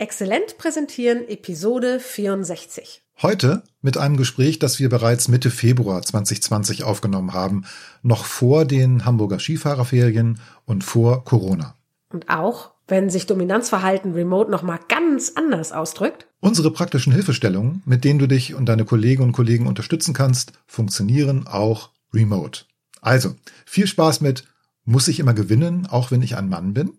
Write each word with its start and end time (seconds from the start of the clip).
Exzellent 0.00 0.56
präsentieren 0.56 1.28
Episode 1.28 2.00
64. 2.00 3.02
Heute 3.20 3.62
mit 3.82 3.98
einem 3.98 4.16
Gespräch, 4.16 4.58
das 4.58 4.78
wir 4.78 4.88
bereits 4.88 5.28
Mitte 5.28 5.50
Februar 5.50 6.00
2020 6.00 6.84
aufgenommen 6.84 7.34
haben, 7.34 7.66
noch 8.02 8.24
vor 8.24 8.64
den 8.64 9.04
Hamburger 9.04 9.38
Skifahrerferien 9.38 10.40
und 10.64 10.84
vor 10.84 11.22
Corona. 11.26 11.74
Und 12.08 12.30
auch, 12.30 12.70
wenn 12.88 13.10
sich 13.10 13.26
Dominanzverhalten 13.26 14.14
remote 14.14 14.50
nochmal 14.50 14.80
ganz 14.88 15.32
anders 15.34 15.70
ausdrückt. 15.70 16.28
Unsere 16.40 16.70
praktischen 16.70 17.12
Hilfestellungen, 17.12 17.82
mit 17.84 18.02
denen 18.02 18.20
du 18.20 18.26
dich 18.26 18.54
und 18.54 18.64
deine 18.70 18.86
Kolleginnen 18.86 19.28
und 19.28 19.32
Kollegen 19.32 19.66
unterstützen 19.66 20.14
kannst, 20.14 20.54
funktionieren 20.66 21.46
auch 21.46 21.90
remote. 22.14 22.62
Also, 23.02 23.34
viel 23.66 23.86
Spaß 23.86 24.22
mit 24.22 24.44
Muss 24.86 25.08
ich 25.08 25.20
immer 25.20 25.34
gewinnen, 25.34 25.86
auch 25.86 26.10
wenn 26.10 26.22
ich 26.22 26.38
ein 26.38 26.48
Mann 26.48 26.72
bin? 26.72 26.94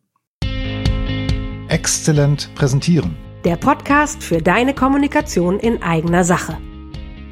Exzellent 1.71 2.53
präsentieren. 2.53 3.15
Der 3.45 3.55
Podcast 3.55 4.21
für 4.23 4.41
deine 4.41 4.73
Kommunikation 4.73 5.57
in 5.57 5.82
eigener 5.82 6.25
Sache. 6.25 6.57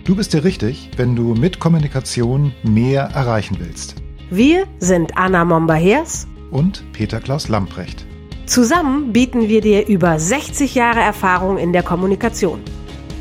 Du 0.06 0.16
bist 0.16 0.32
dir 0.32 0.46
richtig, 0.46 0.90
wenn 0.96 1.14
du 1.14 1.36
mit 1.36 1.60
Kommunikation 1.60 2.54
mehr 2.64 3.02
erreichen 3.14 3.58
willst. 3.60 3.96
Wir 4.30 4.66
sind 4.80 5.18
Anna 5.18 5.44
Momba-Hers 5.44 6.26
Und 6.52 6.90
Peter 6.94 7.20
Klaus 7.20 7.50
Lamprecht. 7.50 8.06
Zusammen 8.46 9.12
bieten 9.12 9.50
wir 9.50 9.60
dir 9.60 9.86
über 9.90 10.18
60 10.18 10.74
Jahre 10.74 11.02
Erfahrung 11.02 11.58
in 11.58 11.74
der 11.74 11.84
Kommunikation. 11.84 12.62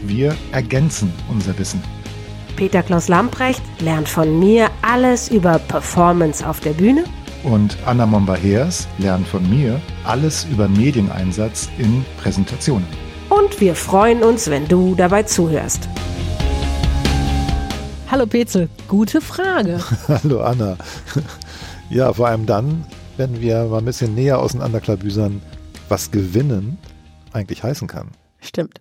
Wir 0.04 0.36
ergänzen 0.52 1.12
unser 1.28 1.58
Wissen. 1.58 1.82
Peter 2.54 2.84
Klaus 2.84 3.08
Lamprecht 3.08 3.62
lernt 3.80 4.08
von 4.08 4.38
mir 4.38 4.70
alles 4.82 5.32
über 5.32 5.58
Performance 5.58 6.48
auf 6.48 6.60
der 6.60 6.74
Bühne 6.74 7.02
Und 7.44 7.76
Anna 7.86 8.04
Momba-Hers 8.06 8.88
lernt 8.98 9.26
von 9.26 9.48
mir 9.48 9.80
alles 10.04 10.44
über 10.50 10.68
Medieneinsatz 10.68 11.68
in 11.78 12.04
Präsentationen. 12.20 12.86
und 13.30 13.60
wir 13.60 13.74
freuen 13.74 14.22
uns, 14.22 14.48
wenn 14.50 14.66
du 14.68 14.94
dabei 14.94 15.22
zuhörst. 15.22 15.88
Hallo 18.10 18.26
Petzel, 18.26 18.68
gute 18.88 19.20
Frage. 19.20 19.80
Hallo 20.08 20.40
Anna. 20.42 20.76
Ja, 21.90 22.12
vor 22.12 22.26
allem 22.28 22.46
dann, 22.46 22.84
wenn 23.18 23.40
wir 23.40 23.64
mal 23.66 23.78
ein 23.78 23.84
bisschen 23.84 24.14
näher 24.14 24.38
auseinanderklabüsern, 24.40 25.40
was 25.88 26.10
gewinnen 26.10 26.78
eigentlich 27.32 27.62
heißen 27.62 27.86
kann. 27.86 28.08
Stimmt. 28.40 28.80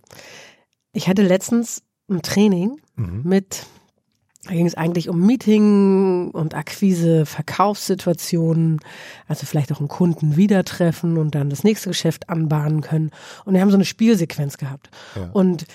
Ich 0.94 1.08
hatte 1.08 1.22
letztens 1.23 1.84
ein 2.10 2.22
Training 2.22 2.78
Mhm. 2.95 3.22
mit, 3.26 3.67
da 4.46 4.54
ging 4.54 4.66
es 4.66 4.76
eigentlich 4.76 5.10
um 5.10 5.26
Meeting 5.26 6.30
und 6.32 6.56
Akquise, 6.56 7.26
Verkaufssituationen, 7.26 8.80
also 9.28 9.46
vielleicht 9.46 9.72
auch 9.72 9.80
einen 9.80 9.90
Kunden 9.90 10.38
wieder 10.38 10.64
treffen 10.64 11.18
und 11.18 11.36
dann 11.36 11.50
das 11.50 11.64
nächste 11.64 11.90
Geschäft 11.90 12.30
anbahnen 12.30 12.82
können. 12.82 13.12
Und 13.46 13.54
wir 13.54 13.62
haben 13.62 13.72
so 13.72 13.78
eine 13.78 13.86
Spielsequenz 13.86 14.58
gehabt. 14.58 14.90
Ja. 15.16 15.30
Und 15.34 15.66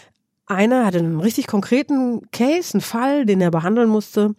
einer 0.47 0.87
hatte 0.87 0.99
einen 0.99 1.21
richtig 1.21 1.47
konkreten 1.47 2.31
Case, 2.31 2.75
einen 2.75 2.81
Fall, 2.81 3.27
den 3.27 3.41
er 3.41 3.51
behandeln 3.51 3.89
musste. 3.89 4.35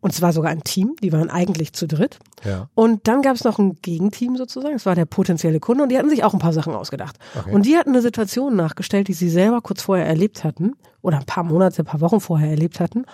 Und 0.00 0.12
es 0.12 0.22
war 0.22 0.32
sogar 0.32 0.52
ein 0.52 0.62
Team, 0.62 0.94
die 1.02 1.12
waren 1.12 1.28
eigentlich 1.28 1.72
zu 1.72 1.88
dritt. 1.88 2.18
Ja. 2.44 2.68
Und 2.74 3.08
dann 3.08 3.20
gab 3.20 3.34
es 3.34 3.42
noch 3.42 3.58
ein 3.58 3.78
Gegenteam 3.82 4.36
sozusagen, 4.36 4.74
das 4.74 4.86
war 4.86 4.94
der 4.94 5.06
potenzielle 5.06 5.58
Kunde 5.58 5.82
und 5.82 5.88
die 5.88 5.98
hatten 5.98 6.10
sich 6.10 6.22
auch 6.22 6.34
ein 6.34 6.38
paar 6.38 6.52
Sachen 6.52 6.74
ausgedacht. 6.74 7.18
Okay. 7.36 7.52
Und 7.52 7.66
die 7.66 7.76
hatten 7.76 7.90
eine 7.90 8.02
Situation 8.02 8.54
nachgestellt, 8.54 9.08
die 9.08 9.14
sie 9.14 9.28
selber 9.28 9.60
kurz 9.60 9.82
vorher 9.82 10.06
erlebt 10.06 10.44
hatten 10.44 10.74
oder 11.02 11.18
ein 11.18 11.26
paar 11.26 11.42
Monate, 11.42 11.82
ein 11.82 11.86
paar 11.86 12.00
Wochen 12.00 12.20
vorher 12.20 12.50
erlebt 12.50 12.78
hatten 12.78 13.06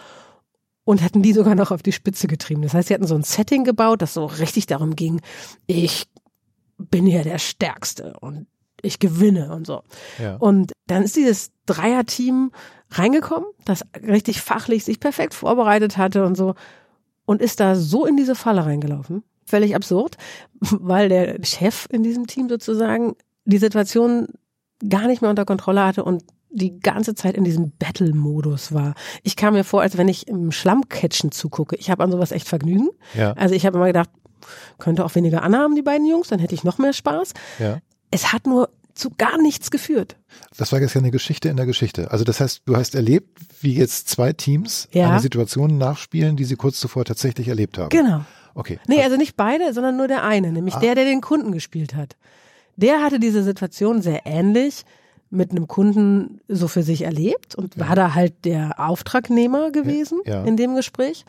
und 0.85 1.03
hatten 1.03 1.23
die 1.23 1.33
sogar 1.33 1.55
noch 1.55 1.71
auf 1.71 1.83
die 1.83 1.93
Spitze 1.93 2.27
getrieben. 2.27 2.61
Das 2.61 2.75
heißt, 2.75 2.89
sie 2.89 2.95
hatten 2.95 3.07
so 3.07 3.15
ein 3.15 3.23
Setting 3.23 3.65
gebaut, 3.65 4.03
das 4.03 4.13
so 4.13 4.27
richtig 4.27 4.67
darum 4.67 4.95
ging, 4.95 5.21
ich 5.67 6.07
bin 6.77 7.07
hier 7.07 7.23
der 7.23 7.39
Stärkste 7.39 8.15
und 8.21 8.47
ich 8.85 8.99
gewinne 8.99 9.53
und 9.55 9.67
so. 9.67 9.83
Ja. 10.23 10.37
Und 10.37 10.73
dann 10.87 11.03
ist 11.03 11.17
dieses 11.17 11.53
Dreierteam 11.67 12.53
reingekommen, 12.91 13.49
das 13.65 13.85
richtig 14.07 14.41
fachlich 14.41 14.85
sich 14.85 15.01
perfekt 15.01 15.35
vorbereitet 15.35 15.97
hatte 15.97 16.25
und 16.25 16.37
so 16.37 16.55
und 17.25 17.41
ist 17.41 17.61
da 17.61 17.75
so 17.75 18.07
in 18.07 18.17
diese 18.17 18.35
Falle 18.35 18.65
reingelaufen. 18.65 19.23
Völlig 19.47 19.75
absurd, 19.75 20.17
weil 20.61 21.09
der 21.09 21.43
Chef 21.45 21.87
in 21.91 22.03
diesem 22.03 22.27
Team 22.27 22.49
sozusagen 22.49 23.17
die 23.45 23.59
Situation 23.59 24.29
gar 24.89 25.07
nicht 25.07 25.23
mehr 25.23 25.31
unter 25.31 25.45
Kontrolle 25.45 25.85
hatte 25.85 26.05
und 26.05 26.25
die 26.51 26.79
ganze 26.79 27.15
Zeit 27.15 27.37
in 27.37 27.43
diesem 27.43 27.73
Battle-Modus 27.79 28.73
war. 28.73 28.95
Ich 29.25 29.35
kam 29.35 29.55
mir 29.55 29.65
vor, 29.65 29.83
als 29.83 29.97
wenn 29.99 30.07
ich 30.07 30.29
im 30.29 30.53
Schlammcatchen 30.53 31.33
zugucke. 31.33 31.75
Ich 31.77 31.91
habe 31.91 32.05
an 32.05 32.13
sowas 32.13 32.31
echt 32.31 32.49
Vergnügen. 32.49 32.91
Ja. 33.15 33.33
Also 33.33 33.57
ich 33.57 33.67
habe 33.67 33.77
immer 33.77 33.89
gedacht, 33.89 34.09
könnte 34.79 35.05
auch 35.05 35.15
weniger 35.17 35.43
anhaben, 35.43 35.75
die 35.75 35.83
beiden 35.83 36.07
Jungs, 36.07 36.29
dann 36.29 36.39
hätte 36.39 36.55
ich 36.55 36.63
noch 36.65 36.79
mehr 36.79 36.93
Spaß. 36.93 37.33
ja. 37.59 37.79
Es 38.15 38.33
hat 38.33 38.47
nur 38.47 38.69
zu 38.95 39.11
gar 39.19 39.39
nichts 39.43 39.73
geführt. 39.73 40.17
Das 40.57 40.71
war 40.71 40.81
jetzt 40.81 40.95
ja 40.95 41.01
eine 41.01 41.11
Geschichte 41.11 41.49
in 41.49 41.57
der 41.57 41.67
Geschichte. 41.67 42.13
Also 42.13 42.23
das 42.25 42.39
heißt, 42.41 42.63
du 42.65 42.77
hast 42.77 42.95
erlebt, 42.95 43.41
wie 43.61 43.75
jetzt 43.75 44.09
zwei 44.09 44.33
Teams 44.33 44.89
Ja. 44.93 45.11
eine 45.11 45.21
Situation 45.21 45.79
nachspielen, 45.79 46.37
die 46.37 46.45
sie 46.45 46.55
kurz 46.55 46.79
zuvor 46.79 47.05
tatsächlich 47.05 47.49
erlebt 47.49 47.77
haben. 47.77 47.89
Genau. 47.89 48.25
Okay. 48.55 48.79
Nee, 48.87 49.03
also 49.03 49.17
nicht 49.17 49.37
beide, 49.37 49.73
sondern 49.75 49.97
nur 49.97 50.07
der 50.07 50.23
eine, 50.23 50.53
nämlich 50.53 50.77
Ah. 50.77 50.81
der, 50.81 50.95
der 50.95 51.05
den 51.07 51.21
Kunden 51.23 51.51
gespielt 51.51 51.97
hat. 51.97 52.17
Der 52.77 53.03
hatte 53.03 53.19
diese 53.19 53.43
Situation 53.43 54.01
sehr 54.01 54.27
ähnlich 54.27 54.85
mit 55.31 55.51
einem 55.51 55.67
Kunden 55.67 56.41
so 56.47 56.69
für 56.69 56.85
sich 56.85 57.03
erlebt 57.03 57.57
und 57.57 57.77
war 57.77 57.97
da 57.97 58.15
halt 58.15 58.45
der 58.45 58.79
Auftragnehmer 58.79 59.73
gewesen 59.73 60.21
Ja. 60.25 60.45
in 60.45 60.57
dem 60.57 60.77
Gespräch 60.77 61.25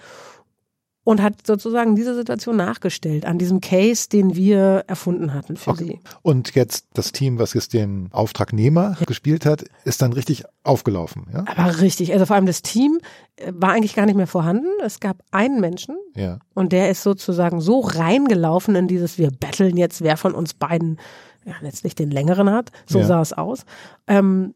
und 1.06 1.22
hat 1.22 1.48
sozusagen 1.48 1.96
diese 1.96 2.14
Situation 2.16 2.58
nachgestellt 2.58 3.26
an 3.26 3.38
diesem 3.38 3.62
Case, 3.62 4.10
den 4.10 4.36
wir 4.36 4.84
erfunden 4.88 5.34
hatten 5.34 5.56
für 5.56 5.70
Okay. 5.70 5.86
sie. 5.86 6.00
Und 6.24 6.54
jetzt 6.56 6.88
das 6.96 7.14
Team, 7.14 7.40
was 7.40 7.54
jetzt 7.54 7.74
den 7.74 8.10
Auftragnehmer 8.12 8.98
gespielt 9.08 9.46
hat, 9.46 9.64
ist 9.86 10.02
dann 10.02 10.12
richtig 10.12 10.44
aufgelaufen. 10.64 11.28
Ja. 11.32 11.46
Aber 11.48 11.80
richtig, 11.80 12.12
also 12.12 12.26
vor 12.26 12.36
allem 12.36 12.48
das 12.48 12.62
Team 12.64 13.00
äh, 13.38 13.52
war 13.56 13.72
eigentlich 13.72 13.96
gar 13.96 14.06
nicht 14.08 14.16
mehr 14.16 14.28
vorhanden. 14.28 14.68
Es 14.84 15.00
gab 15.00 15.18
einen 15.32 15.62
Menschen, 15.62 15.96
Ja. 16.16 16.40
Und 16.56 16.72
der 16.74 16.90
ist 16.90 17.04
sozusagen 17.04 17.62
so 17.62 17.80
reingelaufen 17.82 18.76
in 18.76 18.88
dieses, 18.88 19.18
wir 19.18 19.30
betteln 19.32 19.78
jetzt, 19.78 20.02
wer 20.02 20.18
von 20.18 20.34
uns 20.34 20.54
beiden 20.56 20.98
ja, 21.46 21.54
letztlich 21.62 21.94
den 21.94 22.10
längeren 22.10 22.50
hat. 22.50 22.72
So 22.88 23.00
Ja. 23.00 23.06
sah 23.06 23.22
es 23.22 23.32
aus. 23.32 23.60
Ähm, 24.08 24.56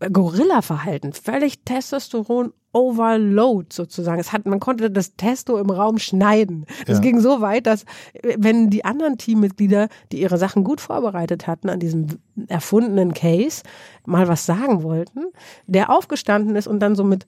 Gorilla-Verhalten, 0.00 1.12
völlig 1.12 1.64
Testosteron 1.64 2.52
Overload 2.72 3.68
sozusagen. 3.72 4.20
Es 4.20 4.32
hat, 4.32 4.46
man 4.46 4.58
konnte 4.58 4.90
das 4.90 5.14
Testo 5.14 5.58
im 5.58 5.70
Raum 5.70 5.98
schneiden. 5.98 6.66
Es 6.86 6.94
Ja. 6.96 7.00
ging 7.00 7.20
so 7.20 7.40
weit, 7.40 7.66
dass 7.68 7.84
wenn 8.36 8.68
die 8.68 8.84
anderen 8.84 9.16
Teammitglieder, 9.16 9.88
die 10.10 10.20
ihre 10.20 10.38
Sachen 10.38 10.64
gut 10.64 10.80
vorbereitet 10.80 11.46
hatten 11.46 11.68
an 11.68 11.78
diesem 11.78 12.06
erfundenen 12.48 13.14
Case, 13.14 13.62
mal 14.04 14.26
was 14.26 14.44
sagen 14.44 14.82
wollten, 14.82 15.20
der 15.68 15.88
aufgestanden 15.90 16.56
ist 16.56 16.66
und 16.66 16.80
dann 16.80 16.96
so 16.96 17.04
mit 17.04 17.26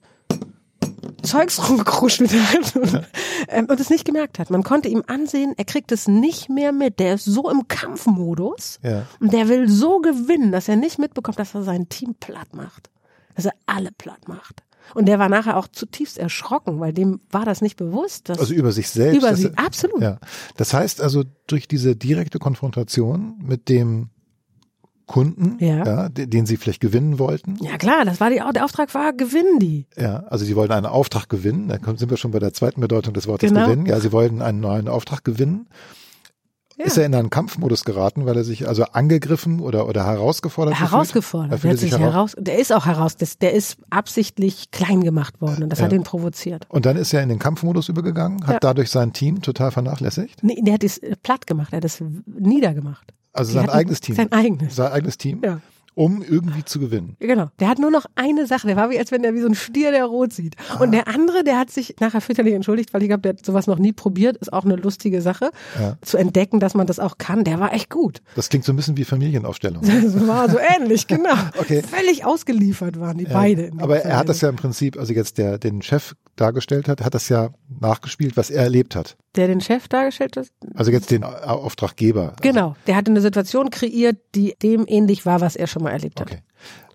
Zeugs 1.23 1.59
rumgekruschelt 1.69 2.31
hat 2.33 2.75
und, 2.75 3.01
ähm, 3.49 3.65
und 3.69 3.79
es 3.79 3.89
nicht 3.89 4.05
gemerkt 4.05 4.39
hat. 4.39 4.49
Man 4.49 4.63
konnte 4.63 4.87
ihm 4.89 5.03
ansehen, 5.07 5.53
er 5.57 5.65
kriegt 5.65 5.91
es 5.91 6.07
nicht 6.07 6.49
mehr 6.49 6.71
mit. 6.71 6.99
Der 6.99 7.15
ist 7.15 7.25
so 7.25 7.49
im 7.49 7.67
Kampfmodus 7.67 8.79
Ja. 8.83 9.03
und 9.19 9.33
der 9.33 9.47
will 9.49 9.69
so 9.69 9.99
gewinnen, 9.99 10.51
dass 10.51 10.67
er 10.67 10.75
nicht 10.75 10.99
mitbekommt, 10.99 11.39
dass 11.39 11.53
er 11.55 11.63
sein 11.63 11.89
Team 11.89 12.15
platt 12.19 12.53
macht. 12.53 12.89
Dass 13.35 13.45
er 13.45 13.53
alle 13.65 13.91
platt 13.97 14.27
macht. 14.27 14.63
Und 14.95 15.05
der 15.07 15.19
war 15.19 15.27
nachher 15.27 15.57
auch 15.57 15.67
zutiefst 15.67 16.17
erschrocken, 16.17 16.79
weil 16.79 16.93
dem 16.93 17.19
war 17.29 17.43
das 17.45 17.61
nicht 17.61 17.75
bewusst. 17.75 18.29
Dass 18.29 18.39
Also 18.39 18.53
über 18.53 18.71
sich 18.71 18.89
selbst. 18.89 19.17
über 19.17 19.35
sie, 19.35 19.51
absolut. 19.57 20.01
Ja. 20.01 20.17
Das 20.55 20.73
heißt 20.73 21.01
also, 21.01 21.23
durch 21.45 21.67
diese 21.67 21.95
direkte 21.95 22.39
Konfrontation 22.39 23.35
mit 23.43 23.67
dem 23.69 24.09
Kunden, 25.07 25.57
Ja. 25.63 26.09
de- 26.09 26.27
den 26.27 26.45
sie 26.45 26.57
vielleicht 26.57 26.81
gewinnen 26.81 27.17
wollten. 27.17 27.57
Ja 27.61 27.77
klar, 27.77 28.05
das 28.05 28.19
war 28.19 28.29
die, 28.29 28.41
der 28.53 28.63
Auftrag 28.65 28.93
war, 28.93 29.13
gewinnen 29.13 29.57
die. 29.59 29.87
Ja, 29.97 30.23
also 30.29 30.45
sie 30.45 30.55
wollten 30.55 30.73
einen 30.73 30.85
Auftrag 30.85 31.29
gewinnen. 31.29 31.69
Da 31.69 31.77
sind 31.95 32.09
wir 32.09 32.17
schon 32.17 32.31
bei 32.31 32.39
der 32.39 32.53
zweiten 32.53 32.81
Bedeutung 32.81 33.13
des 33.13 33.25
Wortes 33.27 33.49
Genau. 33.49 33.65
gewinnen. 33.65 33.85
Ja, 33.85 33.99
sie 33.99 34.11
wollten 34.11 34.41
einen 34.41 34.59
neuen 34.59 34.87
Auftrag 34.87 35.23
gewinnen. 35.23 35.67
Ja. 36.79 36.85
Ist 36.85 36.97
er 36.97 37.07
in 37.07 37.15
einen 37.15 37.31
Kampfmodus 37.31 37.85
geraten, 37.85 38.27
weil 38.27 38.37
er 38.37 38.43
sich 38.43 38.67
also 38.67 38.83
angegriffen 38.83 39.61
oder, 39.61 39.87
oder 39.89 40.05
herausgefordert 40.05 40.75
gefühlt? 40.75 40.91
herausgefordert. 40.91 41.63
Er 41.63 41.71
hat 41.71 41.77
sich 41.79 41.91
heraus- 41.91 42.01
heraus, 42.13 42.35
der 42.37 42.59
ist 42.59 42.71
auch 42.71 42.85
heraus, 42.85 43.15
der 43.15 43.53
ist 43.53 43.77
absichtlich 43.89 44.69
klein 44.69 45.01
gemacht 45.01 45.41
worden 45.41 45.63
und 45.63 45.69
das 45.71 45.81
hat 45.81 45.91
Ja. 45.91 45.97
ihn 45.97 46.03
provoziert. 46.03 46.67
Und 46.69 46.85
dann 46.85 46.95
ist 46.95 47.13
er 47.13 47.23
in 47.23 47.29
den 47.29 47.39
Kampfmodus 47.39 47.89
übergegangen, 47.89 48.45
hat 48.45 48.53
Ja. 48.55 48.59
dadurch 48.59 48.91
sein 48.91 49.11
Team 49.11 49.41
total 49.41 49.71
vernachlässigt. 49.71 50.43
Nee, 50.43 50.61
der 50.61 50.75
hat 50.75 50.83
es 50.83 51.01
platt 51.23 51.47
gemacht, 51.47 51.73
er 51.73 51.77
hat 51.77 51.85
es 51.85 52.03
niedergemacht. 52.27 53.11
Also 53.37 53.53
sein 53.53 53.69
eigenes 53.69 54.01
Team. 54.01 54.15
Sein 54.15 54.31
eigenes. 54.31 54.75
Sein 54.75 54.91
eigenes 54.91 55.17
Team. 55.17 55.41
Ja. 55.43 55.61
Um 55.97 56.21
irgendwie 56.21 56.63
zu 56.63 56.79
gewinnen. 56.79 57.17
Genau. 57.19 57.47
Der 57.59 57.67
hat 57.67 57.79
nur 57.79 57.89
noch 57.89 58.05
eine 58.13 58.45
Sache. 58.45 58.67
Der 58.67 58.75
war 58.75 58.91
wie, 58.91 58.99
als 58.99 59.11
wenn 59.11 59.23
er 59.23 59.33
wie 59.33 59.41
so 59.41 59.47
ein 59.47 59.55
Stier, 59.55 59.89
der 59.89 60.05
rot 60.05 60.31
sieht. 60.31 60.55
Ah. 60.69 60.83
Und 60.83 60.91
der 60.91 61.07
andere, 61.07 61.43
der 61.43 61.57
hat 61.57 61.71
sich 61.71 61.95
nachher 61.99 62.21
fürchterlich 62.21 62.53
entschuldigt, 62.53 62.93
weil 62.93 63.01
ich 63.01 63.07
glaube, 63.07 63.21
der 63.21 63.33
hat 63.33 63.43
sowas 63.43 63.65
noch 63.65 63.79
nie 63.79 63.93
probiert. 63.93 64.37
Ist 64.37 64.53
auch 64.53 64.63
eine 64.63 64.75
lustige 64.75 65.23
Sache, 65.23 65.49
ja. 65.79 65.97
zu 66.03 66.17
entdecken, 66.17 66.59
dass 66.59 66.75
man 66.75 66.85
das 66.85 66.99
auch 66.99 67.17
kann. 67.17 67.43
Der 67.43 67.59
war 67.59 67.73
echt 67.73 67.89
gut. 67.89 68.21
Das 68.35 68.49
klingt 68.49 68.63
so 68.63 68.73
ein 68.73 68.75
bisschen 68.75 68.95
wie 68.95 69.05
Familienaufstellung. 69.05 69.83
Das 70.07 70.27
war 70.27 70.49
so 70.49 70.57
ähnlich, 70.59 71.07
genau. 71.07 71.33
okay. 71.59 71.81
Völlig 71.81 72.23
ausgeliefert 72.25 72.99
waren 72.99 73.17
die 73.17 73.25
ja. 73.25 73.33
beide. 73.33 73.71
Aber 73.79 73.99
er 73.99 74.17
hat 74.17 74.29
das 74.29 74.41
ja 74.41 74.49
im 74.49 74.55
Prinzip, 74.55 74.97
also 74.97 75.11
jetzt 75.13 75.37
der 75.39 75.57
den 75.57 75.81
Chef 75.81 76.13
dargestellt 76.35 76.87
hat, 76.87 77.03
hat 77.03 77.13
das 77.13 77.29
ja 77.29 77.49
nachgespielt, 77.81 78.37
was 78.37 78.49
er 78.49 78.63
erlebt 78.63 78.95
hat. 78.95 79.17
Der 79.35 79.47
den 79.47 79.61
Chef 79.61 79.87
dargestellt 79.87 80.37
hat? 80.37 80.47
Also 80.75 80.91
jetzt 80.91 81.11
den 81.11 81.23
Auftraggeber. 81.23 82.33
Genau. 82.41 82.75
Der 82.87 82.95
hatte 82.95 83.11
eine 83.11 83.21
Situation 83.21 83.69
kreiert, 83.69 84.17
die 84.35 84.55
dem 84.61 84.85
ähnlich 84.87 85.25
war, 85.25 85.41
was 85.41 85.55
er 85.55 85.67
schon 85.67 85.83
mal 85.83 85.86
erlebt 85.91 86.19
hat. 86.19 86.31
Okay. 86.31 86.41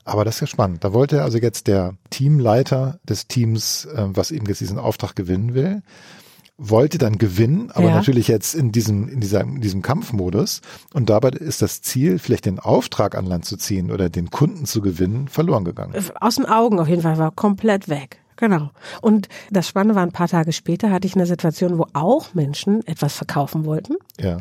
Aber 0.05 0.25
das 0.25 0.37
ist 0.37 0.41
ja 0.41 0.47
spannend. 0.49 0.83
Da 0.85 0.93
wollte 0.93 1.23
also 1.23 1.39
jetzt 1.39 1.69
der 1.69 1.95
Teamleiter 2.11 2.99
des 3.09 3.29
Teams, 3.29 3.85
äh, 3.85 4.07
was 4.09 4.31
eben 4.31 4.47
jetzt 4.47 4.61
diesen 4.61 4.79
Auftrag 4.79 5.15
gewinnen 5.15 5.55
will, 5.55 5.83
wollte 6.59 6.99
dann 6.99 7.19
gewinnen, 7.19 7.71
aber 7.73 7.89
ja. 7.89 7.95
natürlich 7.95 8.29
jetzt 8.29 8.55
in 8.55 8.73
diesem, 8.73 9.09
in 9.09 9.21
dieser, 9.21 9.41
in 9.41 9.61
diesem 9.61 9.83
Kampfmodus. 9.83 10.61
Und 10.93 11.11
dabei 11.11 11.31
ist 11.31 11.63
das 11.63 11.83
Ziel, 11.83 12.19
vielleicht 12.19 12.47
den 12.47 12.59
Auftrag 12.59 13.17
an 13.17 13.27
Land 13.27 13.45
zu 13.45 13.57
ziehen 13.57 13.91
oder 13.91 14.11
den 14.11 14.31
Kunden 14.31 14.67
zu 14.67 14.81
gewinnen, 14.81 15.29
verloren 15.29 15.65
gegangen. 15.65 15.95
Aus 16.21 16.37
den 16.37 16.47
Augen 16.47 16.79
auf 16.79 16.89
jeden 16.89 17.03
Fall, 17.03 17.19
war 17.19 17.31
komplett 17.31 17.89
weg. 17.89 18.19
Genau. 18.37 18.71
Und 19.01 19.29
das 19.51 19.69
Spannende 19.69 19.95
war, 19.95 20.03
ein 20.03 20.13
paar 20.13 20.29
Tage 20.29 20.53
später 20.53 20.91
hatte 20.91 21.07
ich 21.07 21.15
eine 21.15 21.27
Situation, 21.27 21.79
wo 21.79 21.87
auch 21.93 22.35
Menschen 22.35 22.87
etwas 22.87 23.15
verkaufen 23.15 23.65
wollten. 23.65 23.95
Ja 24.21 24.39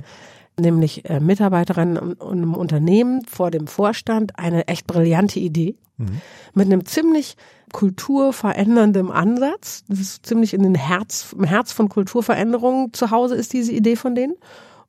nämlich 0.62 1.10
äh, 1.10 1.20
Mitarbeiterinnen 1.20 2.16
im 2.20 2.54
Unternehmen 2.54 3.26
vor 3.26 3.52
dem 3.52 3.68
Vorstand 3.68 4.38
eine 4.40 4.68
echt 4.68 4.88
brillante 4.88 5.40
Idee 5.40 5.76
mhm. 5.98 6.22
mit 6.54 6.68
einem 6.68 6.86
ziemlich 6.86 7.36
kulturveränderndem 7.74 9.12
Ansatz. 9.12 9.84
Das 9.88 10.00
ist 10.00 10.26
ziemlich 10.26 10.54
in 10.54 10.64
den 10.64 10.76
Herz, 10.76 11.34
im 11.38 11.44
Herz 11.44 11.72
von 11.72 11.90
Kulturveränderungen 11.90 12.94
zu 12.94 13.12
Hause 13.12 13.36
ist 13.36 13.54
diese 13.54 13.72
Idee 13.72 13.96
von 13.96 14.16
denen. 14.16 14.36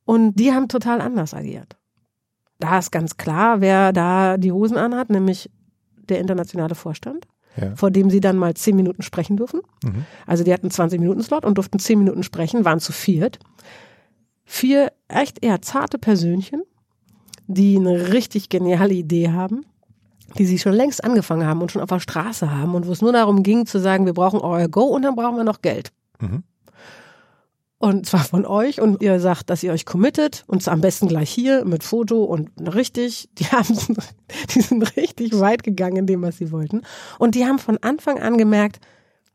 Und 0.05 0.35
die 0.35 0.51
haben 0.51 0.67
total 0.67 0.99
anders 1.01 1.33
agiert. 1.33 1.77
Da 2.59 2.79
ist 2.79 2.91
ganz 2.91 3.17
klar, 3.17 3.61
wer 3.61 3.93
da 3.93 4.37
die 4.37 4.51
Hosen 4.51 4.77
anhat, 4.77 5.09
nämlich 5.09 5.49
der 6.09 6.19
internationale 6.19 6.75
Vorstand. 6.75 7.27
Ja. 7.55 7.75
vor 7.75 7.91
dem 7.91 8.09
sie 8.09 8.19
dann 8.19 8.35
mal 8.35 8.55
zehn 8.55 8.75
Minuten 8.75 9.03
sprechen 9.03 9.37
dürfen. 9.37 9.61
Mhm. 9.83 10.05
Also 10.25 10.43
die 10.43 10.51
hatten 10.51 10.71
20 10.71 10.99
Minuten 10.99 11.21
Slot 11.21 11.45
und 11.45 11.53
durften 11.59 11.77
zehn 11.77 11.99
Minuten 11.99 12.23
sprechen, 12.23 12.65
waren 12.65 12.79
zu 12.79 12.91
viert 12.91 13.37
vier 14.53 14.93
echt 15.07 15.43
eher 15.43 15.63
zarte 15.63 15.97
Persönchen, 15.97 16.61
die 17.47 17.75
eine 17.75 18.13
richtig 18.13 18.49
geniale 18.49 18.93
Idee 18.93 19.31
haben, 19.31 19.65
die 20.37 20.45
sie 20.45 20.59
schon 20.59 20.73
längst 20.73 21.03
angefangen 21.03 21.47
haben 21.47 21.61
und 21.61 21.71
schon 21.71 21.81
auf 21.81 21.89
der 21.89 21.99
Straße 21.99 22.51
haben 22.51 22.75
und 22.75 22.85
wo 22.85 22.91
es 22.91 23.01
nur 23.01 23.11
darum 23.11 23.41
ging 23.41 23.65
zu 23.65 23.79
sagen, 23.79 24.05
wir 24.05 24.13
brauchen 24.13 24.39
euer 24.39 24.67
Go 24.67 24.83
und 24.83 25.01
dann 25.01 25.15
brauchen 25.15 25.37
wir 25.37 25.43
noch 25.43 25.63
Geld. 25.63 25.91
Mhm. 26.19 26.43
Und 27.79 28.05
zwar 28.05 28.23
von 28.23 28.45
euch 28.45 28.79
und 28.79 29.01
ihr 29.01 29.19
sagt, 29.19 29.49
dass 29.49 29.63
ihr 29.63 29.73
euch 29.73 29.85
committet 29.85 30.43
und 30.45 30.65
am 30.67 30.81
besten 30.81 31.07
gleich 31.07 31.31
hier 31.31 31.65
mit 31.65 31.83
Foto 31.83 32.23
und 32.23 32.51
richtig, 32.59 33.29
die 33.33 33.45
haben, 33.45 33.75
die 34.53 34.61
sind 34.61 34.95
richtig 34.95 35.39
weit 35.39 35.63
gegangen 35.63 35.97
in 35.97 36.05
dem, 36.05 36.21
was 36.21 36.37
sie 36.37 36.51
wollten. 36.51 36.83
Und 37.17 37.33
die 37.33 37.45
haben 37.45 37.59
von 37.59 37.79
Anfang 37.79 38.21
an 38.21 38.37
gemerkt, 38.37 38.79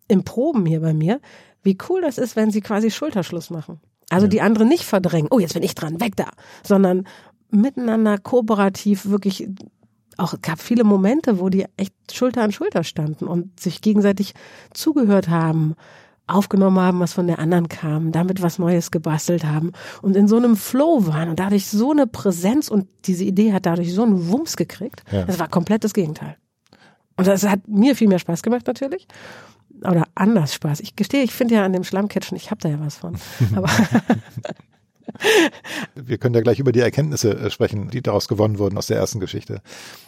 im 0.06 0.24
Proben 0.24 0.64
hier 0.64 0.80
bei 0.80 0.94
mir, 0.94 1.20
wie 1.62 1.76
cool 1.88 2.00
das 2.00 2.18
ist, 2.18 2.36
wenn 2.36 2.52
sie 2.52 2.60
quasi 2.60 2.90
Schulterschluss 2.90 3.50
machen. 3.50 3.80
Also 4.10 4.26
ja. 4.26 4.30
die 4.30 4.40
anderen 4.40 4.68
nicht 4.68 4.84
verdrängen, 4.84 5.28
oh, 5.30 5.38
jetzt 5.38 5.54
bin 5.54 5.62
ich 5.62 5.74
dran, 5.74 6.00
weg 6.00 6.16
da, 6.16 6.30
sondern 6.62 7.06
miteinander 7.50 8.18
kooperativ 8.18 9.06
wirklich 9.06 9.48
auch 10.18 10.34
es 10.34 10.42
gab 10.42 10.60
viele 10.60 10.84
Momente, 10.84 11.38
wo 11.38 11.48
die 11.48 11.64
echt 11.76 11.94
Schulter 12.12 12.42
an 12.42 12.52
Schulter 12.52 12.82
standen 12.82 13.26
und 13.26 13.58
sich 13.60 13.80
gegenseitig 13.80 14.34
zugehört 14.74 15.28
haben, 15.28 15.76
aufgenommen 16.26 16.78
haben, 16.78 17.00
was 17.00 17.12
von 17.12 17.26
der 17.26 17.38
anderen 17.38 17.68
kam, 17.68 18.12
damit 18.12 18.42
was 18.42 18.58
Neues 18.58 18.90
gebastelt 18.90 19.44
haben 19.44 19.72
und 20.02 20.16
in 20.16 20.28
so 20.28 20.36
einem 20.36 20.56
Flow 20.56 21.06
waren 21.06 21.30
und 21.30 21.38
dadurch 21.38 21.68
so 21.68 21.92
eine 21.92 22.06
Präsenz 22.06 22.68
und 22.68 22.88
diese 23.04 23.24
Idee 23.24 23.52
hat 23.52 23.64
dadurch 23.64 23.94
so 23.94 24.02
einen 24.02 24.28
Wumms 24.28 24.56
gekriegt. 24.56 25.04
Ja. 25.10 25.24
Das 25.24 25.38
war 25.38 25.48
komplett 25.48 25.84
das 25.84 25.94
Gegenteil. 25.94 26.36
Und 27.16 27.26
das 27.26 27.46
hat 27.48 27.66
mir 27.66 27.96
viel 27.96 28.08
mehr 28.08 28.18
Spaß 28.18 28.42
gemacht 28.42 28.66
natürlich 28.66 29.06
oder 29.80 30.04
anders 30.14 30.54
Spaß. 30.54 30.80
Ich 30.80 30.96
gestehe, 30.96 31.22
ich 31.22 31.32
finde 31.32 31.56
ja 31.56 31.64
an 31.64 31.72
dem 31.72 31.84
Schlammcatchen, 31.84 32.36
ich 32.36 32.50
habe 32.50 32.60
da 32.60 32.68
ja 32.68 32.80
was 32.80 32.96
von. 32.96 33.16
Aber 33.54 33.68
Wir 35.94 36.18
können 36.18 36.34
ja 36.34 36.40
gleich 36.40 36.58
über 36.58 36.72
die 36.72 36.80
Erkenntnisse 36.80 37.36
äh, 37.36 37.50
sprechen, 37.50 37.90
die 37.90 38.02
daraus 38.02 38.28
gewonnen 38.28 38.58
wurden 38.58 38.78
aus 38.78 38.86
der 38.86 38.96
ersten 38.96 39.20
Geschichte. 39.20 39.62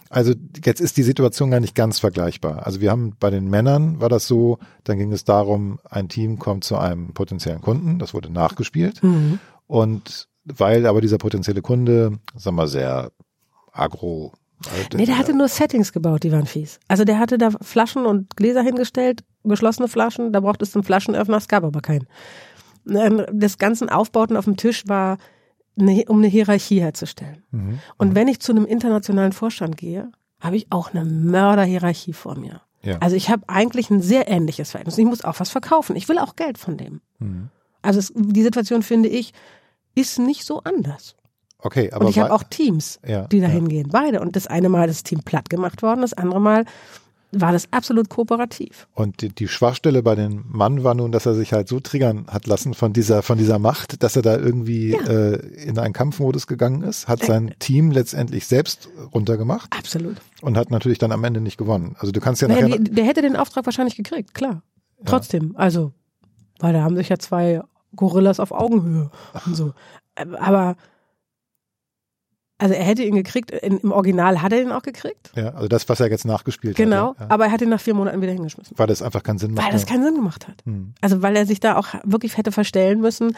Also 0.08 0.34
jetzt 0.64 0.80
ist 0.80 0.96
die 0.96 1.02
Situation 1.02 1.50
gar 1.50 1.60
nicht 1.60 1.74
ganz 1.74 1.98
vergleichbar. 1.98 2.66
Also 2.66 2.80
wir 2.80 2.90
haben 2.90 3.16
bei 3.18 3.30
den 3.30 3.48
Männern 3.48 4.00
war 4.00 4.08
das 4.08 4.26
so, 4.26 4.58
dann 4.84 4.98
ging 4.98 5.12
es 5.12 5.24
darum, 5.24 5.78
ein 5.88 6.08
Team 6.08 6.38
kommt 6.38 6.64
zu 6.64 6.76
einem 6.76 7.14
potenziellen 7.14 7.60
Kunden, 7.60 7.98
das 7.98 8.14
wurde 8.14 8.30
nachgespielt. 8.30 9.02
Mhm. 9.02 9.38
Und 9.66 10.28
weil 10.44 10.86
aber 10.86 11.00
dieser 11.00 11.18
potenzielle 11.18 11.62
Kunde, 11.62 12.18
sagen 12.36 12.56
wir, 12.56 12.66
sehr 12.66 13.12
agro 13.72 14.32
Nee, 14.94 15.06
der 15.06 15.16
hatte 15.16 15.34
nur 15.34 15.48
Settings 15.48 15.92
gebaut, 15.92 16.22
die 16.22 16.32
waren 16.32 16.46
fies. 16.46 16.80
Also 16.88 17.04
der 17.04 17.18
hatte 17.18 17.38
da 17.38 17.50
Flaschen 17.62 18.04
und 18.04 18.36
Gläser 18.36 18.62
hingestellt, 18.62 19.24
geschlossene 19.44 19.88
Flaschen, 19.88 20.32
da 20.32 20.40
braucht 20.40 20.60
es 20.62 20.74
einen 20.74 20.84
Flaschenöffner, 20.84 21.38
es 21.38 21.48
gab 21.48 21.64
aber 21.64 21.80
keinen. 21.80 22.06
Ähm, 22.88 23.24
das 23.32 23.58
ganze 23.58 23.90
Aufbauten 23.94 24.36
auf 24.36 24.44
dem 24.44 24.56
Tisch 24.56 24.84
war, 24.86 25.18
eine, 25.78 26.04
um 26.08 26.18
eine 26.18 26.26
Hierarchie 26.26 26.80
herzustellen. 26.80 27.42
Mhm. 27.50 27.78
Und 27.96 28.14
wenn 28.14 28.28
ich 28.28 28.40
zu 28.40 28.52
einem 28.52 28.66
internationalen 28.66 29.32
Vorstand 29.32 29.76
gehe, 29.76 30.10
habe 30.40 30.56
ich 30.56 30.66
auch 30.70 30.92
eine 30.92 31.04
Mörderhierarchie 31.04 32.12
vor 32.12 32.36
mir. 32.36 32.60
Ja. 32.82 32.98
Also 32.98 33.16
ich 33.16 33.30
habe 33.30 33.42
eigentlich 33.46 33.90
ein 33.90 34.00
sehr 34.00 34.28
ähnliches 34.28 34.70
Verhältnis. 34.70 34.98
Ich 34.98 35.04
muss 35.04 35.24
auch 35.24 35.38
was 35.38 35.50
verkaufen. 35.50 35.96
Ich 35.96 36.08
will 36.08 36.18
auch 36.18 36.36
Geld 36.36 36.58
von 36.58 36.76
dem. 36.76 37.00
Mhm. 37.18 37.48
Also 37.82 37.98
es, 37.98 38.12
die 38.14 38.42
Situation 38.42 38.82
finde 38.82 39.08
ich 39.08 39.32
ist 39.94 40.18
nicht 40.18 40.44
so 40.44 40.60
anders. 40.60 41.16
Okay, 41.62 41.90
aber 41.92 42.06
und 42.06 42.10
ich 42.10 42.18
habe 42.18 42.32
auch 42.32 42.42
Teams, 42.42 42.98
ja, 43.06 43.26
die 43.26 43.40
da 43.40 43.46
hingehen, 43.46 43.88
ja. 43.92 44.00
beide. 44.00 44.20
Und 44.20 44.36
das 44.36 44.46
eine 44.46 44.68
Mal 44.68 44.86
das 44.86 45.02
Team 45.02 45.20
platt 45.22 45.50
gemacht 45.50 45.82
worden, 45.82 46.02
das 46.02 46.12
andere 46.14 46.40
Mal 46.40 46.64
war 47.32 47.52
das 47.52 47.72
absolut 47.72 48.08
kooperativ. 48.08 48.88
Und 48.92 49.22
die, 49.22 49.28
die, 49.28 49.46
Schwachstelle 49.46 50.02
bei 50.02 50.14
dem 50.14 50.44
Mann 50.48 50.82
war 50.82 50.94
nun, 50.94 51.12
dass 51.12 51.26
er 51.26 51.34
sich 51.34 51.52
halt 51.52 51.68
so 51.68 51.78
triggern 51.80 52.26
hat 52.26 52.46
lassen 52.46 52.74
von 52.74 52.92
dieser 52.92 53.22
von 53.22 53.38
dieser 53.38 53.58
Macht, 53.58 54.02
dass 54.02 54.16
er 54.16 54.22
da 54.22 54.36
irgendwie 54.36 54.90
ja. 54.90 55.00
äh, 55.00 55.36
in 55.62 55.78
einen 55.78 55.92
Kampfmodus 55.92 56.46
gegangen 56.46 56.82
ist, 56.82 57.08
hat 57.08 57.22
sein 57.22 57.48
äh, 57.48 57.54
Team 57.58 57.92
letztendlich 57.92 58.46
selbst 58.46 58.88
runtergemacht. 59.14 59.72
Absolut. 59.76 60.16
Und 60.42 60.56
hat 60.56 60.70
natürlich 60.70 60.98
dann 60.98 61.12
am 61.12 61.22
Ende 61.22 61.40
nicht 61.40 61.56
gewonnen. 61.56 61.94
Also 61.98 62.12
du 62.12 62.20
kannst 62.20 62.42
ja 62.42 62.48
naja, 62.48 62.68
nachher. 62.68 62.78
Die, 62.80 62.90
der 62.90 63.04
hätte 63.04 63.22
den 63.22 63.36
Auftrag 63.36 63.64
wahrscheinlich 63.64 63.96
gekriegt, 63.96 64.34
klar. 64.34 64.62
Trotzdem, 65.04 65.54
also, 65.56 65.92
weil 66.58 66.72
da 66.72 66.82
haben 66.82 66.96
sich 66.96 67.08
ja 67.08 67.18
zwei 67.18 67.62
Gorillas 67.96 68.40
auf 68.40 68.52
Augenhöhe 68.52 69.10
und 69.46 69.54
so. 69.54 69.72
Aber 70.38 70.76
also 72.60 72.74
er 72.74 72.84
hätte 72.84 73.02
ihn 73.02 73.14
gekriegt, 73.14 73.50
in, 73.50 73.78
im 73.78 73.90
Original 73.90 74.42
hat 74.42 74.52
er 74.52 74.60
ihn 74.60 74.70
auch 74.70 74.82
gekriegt. 74.82 75.32
Ja, 75.34 75.54
also 75.54 75.66
das, 75.66 75.88
was 75.88 75.98
er 76.00 76.10
jetzt 76.10 76.26
nachgespielt 76.26 76.76
genau, 76.76 77.10
hat. 77.10 77.16
Genau, 77.16 77.28
ja. 77.28 77.34
aber 77.34 77.46
er 77.46 77.52
hat 77.52 77.62
ihn 77.62 77.70
nach 77.70 77.80
vier 77.80 77.94
Monaten 77.94 78.20
wieder 78.20 78.32
hingeschmissen. 78.32 78.76
Weil 78.78 78.86
das 78.86 79.00
einfach 79.00 79.22
keinen 79.22 79.38
Sinn 79.38 79.54
macht. 79.54 79.66
Weil 79.66 79.72
das 79.72 79.86
keinen 79.86 80.04
Sinn 80.04 80.14
gemacht 80.14 80.46
hat. 80.46 80.62
Hm. 80.64 80.92
Also 81.00 81.22
weil 81.22 81.36
er 81.36 81.46
sich 81.46 81.60
da 81.60 81.76
auch 81.76 81.88
wirklich 82.04 82.36
hätte 82.36 82.52
verstellen 82.52 83.00
müssen. 83.00 83.36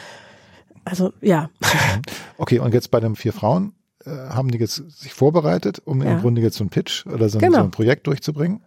Also 0.84 1.12
ja. 1.20 1.50
Okay, 2.38 2.58
und 2.58 2.74
jetzt 2.74 2.90
bei 2.90 2.98
den 2.98 3.14
vier 3.14 3.32
Frauen 3.32 3.72
äh, 4.04 4.10
haben 4.10 4.50
die 4.50 4.58
jetzt 4.58 4.82
sich 4.90 5.14
vorbereitet, 5.14 5.80
um 5.84 6.02
ja. 6.02 6.14
im 6.14 6.20
Grunde 6.20 6.42
jetzt 6.42 6.56
so 6.56 6.64
ein 6.64 6.70
Pitch 6.70 7.06
oder 7.06 7.28
so, 7.28 7.38
genau. 7.38 7.58
so 7.58 7.64
ein 7.64 7.70
Projekt 7.70 8.08
durchzubringen. 8.08 8.62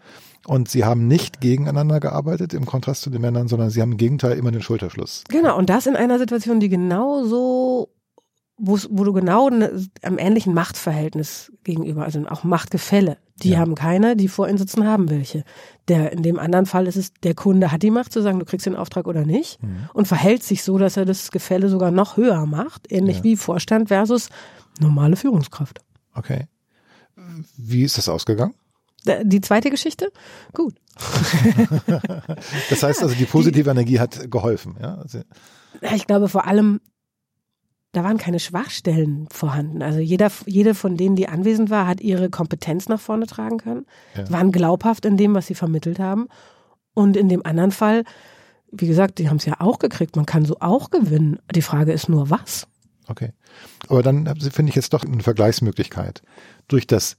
Und 0.47 0.69
sie 0.69 0.85
haben 0.85 1.07
nicht 1.07 1.41
gegeneinander 1.41 1.99
gearbeitet 1.99 2.53
im 2.53 2.65
Kontrast 2.65 3.01
zu 3.01 3.09
den 3.09 3.19
Männern, 3.19 3.47
sondern 3.47 3.71
sie 3.71 3.81
haben 3.81 3.93
im 3.93 3.97
Gegenteil 3.97 4.37
immer 4.37 4.51
den 4.51 4.61
Schulterschluss. 4.61 5.23
Genau, 5.27 5.57
und 5.57 5.69
das 5.69 5.87
in 5.87 5.95
einer 5.95 6.19
Situation, 6.19 6.59
die 6.59 6.69
genauso 6.69 7.89
wo 8.57 9.03
du 9.03 9.11
genau 9.11 9.49
ne, 9.49 9.85
am 10.01 10.17
ähnlichen 10.17 10.53
Machtverhältnis 10.53 11.51
gegenüber, 11.63 12.03
also 12.03 12.25
auch 12.27 12.43
Machtgefälle, 12.43 13.17
die 13.43 13.51
ja. 13.51 13.59
haben 13.59 13.75
keine, 13.75 14.15
die 14.15 14.29
vor 14.29 14.47
ihnen 14.47 14.57
sitzen 14.57 14.85
haben 14.85 15.09
welche. 15.09 15.43
Der, 15.89 16.13
in 16.13 16.23
dem 16.23 16.39
anderen 16.39 16.65
Fall 16.65 16.87
ist 16.87 16.95
es, 16.95 17.13
der 17.23 17.35
Kunde 17.35 17.71
hat 17.71 17.83
die 17.83 17.91
Macht 17.91 18.13
zu 18.13 18.21
sagen, 18.21 18.39
du 18.39 18.45
kriegst 18.45 18.65
den 18.65 18.75
Auftrag 18.75 19.07
oder 19.07 19.25
nicht 19.25 19.61
mhm. 19.61 19.89
und 19.93 20.07
verhält 20.07 20.43
sich 20.43 20.63
so, 20.63 20.77
dass 20.77 20.95
er 20.95 21.05
das 21.05 21.31
Gefälle 21.31 21.67
sogar 21.67 21.91
noch 21.91 22.15
höher 22.15 22.45
macht, 22.45 22.91
ähnlich 22.91 23.17
ja. 23.17 23.23
wie 23.23 23.35
Vorstand 23.35 23.89
versus 23.89 24.29
normale 24.79 25.17
Führungskraft. 25.17 25.79
Okay. 26.13 26.47
Wie 27.57 27.83
ist 27.83 27.97
das 27.97 28.07
ausgegangen? 28.07 28.53
Die 29.23 29.41
zweite 29.41 29.69
Geschichte? 29.69 30.11
Gut. 30.53 30.75
das 32.69 32.83
heißt 32.83 33.03
also, 33.03 33.13
die 33.13 33.25
positive 33.25 33.69
Energie 33.69 33.99
hat 33.99 34.31
geholfen, 34.31 34.77
ja? 34.81 34.95
Also 34.95 35.21
ich 35.93 36.07
glaube 36.07 36.29
vor 36.29 36.47
allem, 36.47 36.79
da 37.95 38.03
waren 38.03 38.17
keine 38.17 38.39
Schwachstellen 38.39 39.27
vorhanden. 39.31 39.81
Also 39.81 39.99
jeder, 39.99 40.31
jede 40.45 40.75
von 40.75 40.97
denen, 40.97 41.15
die 41.15 41.29
anwesend 41.29 41.69
war, 41.69 41.87
hat 41.87 42.01
ihre 42.01 42.29
Kompetenz 42.29 42.89
nach 42.89 42.99
vorne 42.99 43.27
tragen 43.27 43.57
können, 43.57 43.85
ja. 44.15 44.29
waren 44.29 44.51
glaubhaft 44.51 45.05
in 45.05 45.17
dem, 45.17 45.33
was 45.33 45.47
sie 45.47 45.55
vermittelt 45.55 45.99
haben. 45.99 46.27
Und 46.93 47.17
in 47.17 47.29
dem 47.29 47.45
anderen 47.45 47.71
Fall, 47.71 48.03
wie 48.71 48.87
gesagt, 48.87 49.19
die 49.19 49.29
haben 49.29 49.37
es 49.37 49.45
ja 49.45 49.55
auch 49.59 49.79
gekriegt. 49.79 50.15
Man 50.15 50.25
kann 50.25 50.45
so 50.45 50.57
auch 50.59 50.89
gewinnen. 50.89 51.39
Die 51.53 51.61
Frage 51.61 51.93
ist 51.93 52.09
nur, 52.09 52.29
was? 52.29 52.67
Okay. 53.07 53.31
Aber 53.87 54.03
dann 54.03 54.25
finde 54.39 54.69
ich 54.69 54.75
jetzt 54.75 54.93
doch 54.93 55.03
eine 55.03 55.23
Vergleichsmöglichkeit. 55.23 56.21
Durch 56.67 56.87
das 56.87 57.17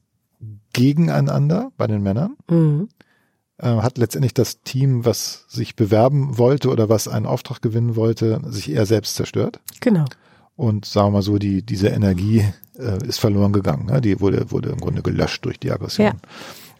gegeneinander 0.72 1.70
bei 1.76 1.86
den 1.86 2.02
Männern. 2.02 2.36
Mhm. 2.50 2.88
Äh, 3.58 3.68
hat 3.68 3.96
letztendlich 3.96 4.34
das 4.34 4.60
Team, 4.60 5.06
was 5.06 5.46
sich 5.48 5.76
bewerben 5.76 6.36
wollte 6.36 6.68
oder 6.68 6.90
was 6.90 7.08
einen 7.08 7.24
Auftrag 7.24 7.62
gewinnen 7.62 7.96
wollte, 7.96 8.42
sich 8.44 8.70
eher 8.70 8.84
selbst 8.84 9.14
zerstört. 9.14 9.60
Genau. 9.80 10.04
Und 10.56 10.84
sagen 10.86 11.08
wir 11.08 11.12
mal 11.12 11.22
so, 11.22 11.38
die, 11.38 11.62
diese 11.62 11.88
Energie 11.88 12.44
äh, 12.78 13.06
ist 13.06 13.18
verloren 13.20 13.52
gegangen. 13.52 13.86
Ne? 13.86 14.00
Die 14.00 14.20
wurde, 14.20 14.50
wurde 14.50 14.70
im 14.70 14.78
Grunde 14.78 15.02
gelöscht 15.02 15.44
durch 15.44 15.58
die 15.60 15.70
Aggression. 15.70 16.06
Ja. 16.06 16.12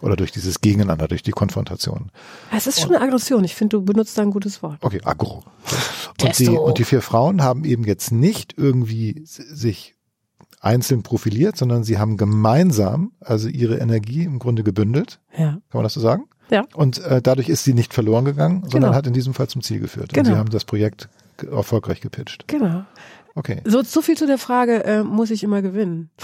Oder 0.03 0.17
durch 0.17 0.31
dieses 0.33 0.61
Gegeneinander, 0.61 1.09
durch 1.09 1.23
die 1.23 1.31
Konfrontation. 1.31 2.11
Es 2.55 2.67
ist 2.67 2.81
schon 2.81 2.95
eine 2.95 3.03
Aggression. 3.03 3.45
Ich 3.45 3.55
finde, 3.55 3.79
du 3.79 3.85
benutzt 3.85 4.17
da 4.19 4.23
ein 4.23 4.31
gutes 4.31 4.63
Wort. 4.63 4.79
Okay, 4.83 5.01
aggro. 5.05 5.43
Und 6.23 6.39
die, 6.39 6.49
und 6.49 6.79
die 6.79 6.85
vier 6.85 7.01
Frauen 7.01 7.43
haben 7.43 7.65
eben 7.65 7.85
jetzt 7.85 8.13
nicht 8.13 8.55
irgendwie 8.59 9.23
sich 9.25 9.95
einzeln 10.61 11.03
profiliert, 11.03 11.57
sondern 11.57 11.83
sie 11.85 11.99
haben 11.99 12.17
gemeinsam, 12.17 13.13
also 13.21 13.49
ihre 13.49 13.79
Energie 13.79 14.25
im 14.25 14.39
Grunde 14.39 14.63
gebündelt. 14.65 15.21
Ja. 15.37 15.53
Kann 15.53 15.63
man 15.73 15.83
das 15.85 15.95
so 15.95 16.01
sagen? 16.01 16.25
Ja. 16.51 16.65
Und 16.75 16.99
äh, 17.05 17.21
dadurch 17.23 17.49
ist 17.49 17.65
sie 17.65 17.75
nicht 17.75 17.93
verloren 17.95 18.25
gegangen, 18.25 18.63
sondern 18.63 18.91
Genau. 18.91 18.95
hat 18.95 19.07
in 19.07 19.13
diesem 19.13 19.35
Fall 19.35 19.49
zum 19.49 19.63
Ziel 19.63 19.81
geführt. 19.81 20.11
Und 20.11 20.15
Genau. 20.15 20.31
sie 20.31 20.37
haben 20.37 20.51
das 20.51 20.65
Projekt 20.65 21.09
erfolgreich 21.51 22.01
gepitcht. 22.01 22.45
Genau. 22.49 22.85
Okay. 23.37 23.61
So, 23.65 23.83
so 23.83 24.03
viel 24.03 24.17
zu 24.17 24.27
der 24.27 24.39
Frage, 24.39 24.83
äh, 24.85 25.05
muss 25.05 25.31
ich 25.31 25.43
immer 25.45 25.63
gewinnen? 25.63 26.11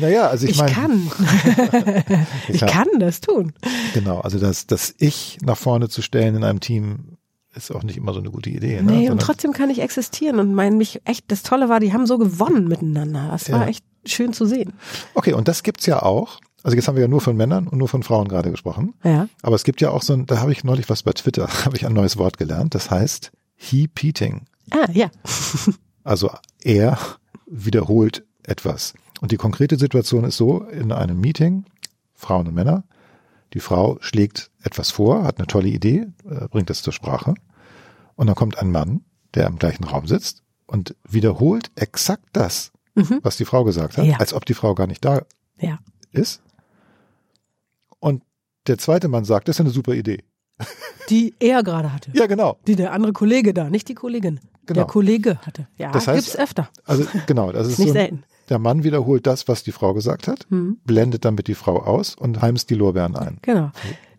Naja, 0.00 0.28
also 0.28 0.46
ich, 0.46 0.52
Ich 0.52 0.58
meine. 0.58 0.72
kann. 0.72 1.10
ich 2.48 2.60
kann 2.62 2.88
das 2.98 3.20
tun. 3.20 3.52
Genau, 3.92 4.18
also 4.20 4.38
das, 4.38 4.66
das 4.66 4.94
Ich 4.98 5.36
nach 5.42 5.58
vorne 5.58 5.90
zu 5.90 6.00
stellen 6.00 6.34
in 6.36 6.42
einem 6.42 6.60
Team 6.60 7.18
ist 7.54 7.70
auch 7.70 7.82
nicht 7.82 7.98
immer 7.98 8.14
so 8.14 8.20
eine 8.20 8.30
gute 8.30 8.48
Idee. 8.48 8.76
Ne? 8.80 8.82
Nee, 8.82 8.92
und 9.02 9.06
Sondern- 9.08 9.18
trotzdem 9.18 9.52
kann 9.52 9.68
ich 9.68 9.80
existieren 9.80 10.40
und 10.40 10.54
mein 10.54 10.78
mich 10.78 11.02
echt, 11.04 11.30
das 11.30 11.42
Tolle 11.42 11.68
war, 11.68 11.80
die 11.80 11.92
haben 11.92 12.06
so 12.06 12.16
gewonnen 12.16 12.66
miteinander. 12.66 13.28
Das 13.30 13.52
war 13.52 13.60
Ja. 13.64 13.66
echt 13.68 13.84
schön 14.06 14.32
zu 14.32 14.46
sehen. 14.46 14.72
Okay, 15.14 15.34
und 15.34 15.48
das 15.48 15.62
gibt's 15.62 15.84
ja 15.84 16.02
auch. 16.02 16.40
Also 16.62 16.76
jetzt 16.76 16.88
haben 16.88 16.94
wir 16.96 17.02
ja 17.02 17.08
nur 17.08 17.20
von 17.20 17.36
Männern 17.36 17.68
und 17.68 17.76
nur 17.76 17.88
von 17.88 18.02
Frauen 18.02 18.26
gerade 18.28 18.50
gesprochen. 18.50 18.94
Ja. 19.04 19.28
Aber 19.42 19.54
es 19.54 19.64
gibt 19.64 19.82
ja 19.82 19.90
auch 19.90 20.02
so 20.02 20.14
ein, 20.14 20.24
da 20.24 20.40
habe 20.40 20.50
ich 20.52 20.64
neulich 20.64 20.88
was 20.88 21.02
bei 21.02 21.12
Twitter, 21.12 21.46
habe 21.66 21.76
ich 21.76 21.84
ein 21.86 21.92
neues 21.92 22.16
Wort 22.16 22.38
gelernt, 22.38 22.74
das 22.74 22.90
heißt 22.90 23.32
He-Peating. 23.56 24.46
Ah, 24.70 24.88
ja. 24.92 25.10
Also 26.04 26.30
er 26.62 26.98
wiederholt 27.46 28.24
etwas. 28.44 28.94
Und 29.20 29.32
die 29.32 29.36
konkrete 29.36 29.78
Situation 29.78 30.24
ist 30.24 30.36
so, 30.36 30.62
in 30.64 30.92
einem 30.92 31.18
Meeting, 31.20 31.64
Frauen 32.14 32.46
und 32.46 32.54
Männer, 32.54 32.84
die 33.54 33.60
Frau 33.60 33.98
schlägt 34.00 34.50
etwas 34.62 34.90
vor, 34.90 35.24
hat 35.24 35.38
eine 35.38 35.46
tolle 35.46 35.68
Idee, 35.68 36.06
äh, 36.28 36.48
bringt 36.48 36.70
es 36.70 36.82
zur 36.82 36.92
Sprache. 36.92 37.34
Und 38.16 38.26
dann 38.26 38.36
kommt 38.36 38.58
ein 38.58 38.70
Mann, 38.70 39.04
der 39.34 39.46
im 39.46 39.58
gleichen 39.58 39.84
Raum 39.84 40.06
sitzt 40.06 40.42
und 40.66 40.94
wiederholt 41.08 41.70
exakt 41.74 42.24
das, 42.32 42.70
Mhm. 42.94 43.20
was 43.22 43.36
die 43.36 43.44
Frau 43.44 43.64
gesagt 43.64 43.96
hat, 43.96 44.04
Ja. 44.04 44.18
als 44.18 44.34
ob 44.34 44.44
die 44.44 44.54
Frau 44.54 44.74
gar 44.74 44.86
nicht 44.86 45.04
da 45.04 45.22
Ja. 45.58 45.78
ist. 46.12 46.42
Und 47.98 48.22
der 48.66 48.78
zweite 48.78 49.08
Mann 49.08 49.24
sagt, 49.24 49.48
das 49.48 49.56
ist 49.56 49.60
eine 49.60 49.70
super 49.70 49.94
Idee. 49.94 50.22
Die 51.10 51.34
er 51.40 51.62
gerade 51.62 51.92
hatte. 51.92 52.10
Ja, 52.14 52.26
genau. 52.26 52.58
Die 52.66 52.76
der 52.76 52.92
andere 52.92 53.12
Kollege 53.12 53.52
da, 53.54 53.68
nicht 53.70 53.88
die 53.88 53.94
Kollegin. 53.94 54.40
Genau. 54.66 54.80
Der 54.80 54.84
Kollege 54.86 55.38
hatte. 55.46 55.66
Ja, 55.76 55.90
Das 55.92 56.06
heißt- 56.08 56.14
gibt's 56.14 56.36
öfter. 56.36 56.68
Also 56.84 57.04
genau, 57.26 57.52
das 57.52 57.68
ist 57.68 57.78
Nicht 57.78 57.88
so, 57.88 57.94
selten. 57.94 58.22
der 58.48 58.58
Mann 58.58 58.84
wiederholt 58.84 59.26
das, 59.26 59.46
was 59.48 59.62
die 59.62 59.72
Frau 59.72 59.94
gesagt 59.94 60.26
hat, 60.28 60.46
Mhm. 60.50 60.78
blendet 60.84 61.24
damit 61.24 61.48
die 61.48 61.54
Frau 61.54 61.82
aus 61.82 62.14
und 62.14 62.40
heimst 62.42 62.70
die 62.70 62.74
Lorbeeren 62.74 63.16
ein. 63.16 63.38
Genau. 63.42 63.70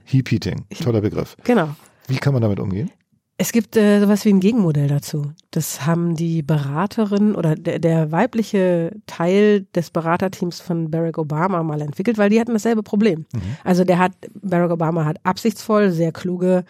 Heap-Eating, 0.06 0.66
toller 0.84 1.02
Begriff. 1.02 1.36
Genau. 1.44 1.70
Wie 2.08 2.18
kann 2.18 2.34
man 2.34 2.42
damit 2.42 2.60
umgehen? 2.60 2.92
Es 3.38 3.52
gibt 3.52 3.76
äh, 3.76 4.00
sowas 4.00 4.24
wie 4.24 4.30
ein 4.30 4.40
Gegenmodell 4.40 4.88
dazu. 4.88 5.32
Das 5.52 5.86
haben 5.86 6.16
die 6.16 6.42
Beraterin 6.42 7.36
oder 7.36 7.56
der, 7.56 7.80
der 7.80 8.12
weibliche 8.14 8.92
Teil 9.08 9.66
des 9.76 9.90
Beraterteams 9.90 10.62
von 10.62 10.90
Barack 10.90 11.18
Obama 11.18 11.62
mal 11.62 11.82
entwickelt, 11.82 12.18
weil 12.18 12.30
die 12.30 12.40
hatten 12.40 12.54
dasselbe 12.54 12.82
Problem. 12.82 13.26
Mhm. 13.34 13.42
Also 13.66 13.84
der 13.84 14.00
hat, 14.00 14.14
Barack 14.42 14.72
Obama 14.72 15.04
hat 15.04 15.18
absichtsvoll 15.24 15.92
sehr 15.92 16.14
kluge 16.14 16.64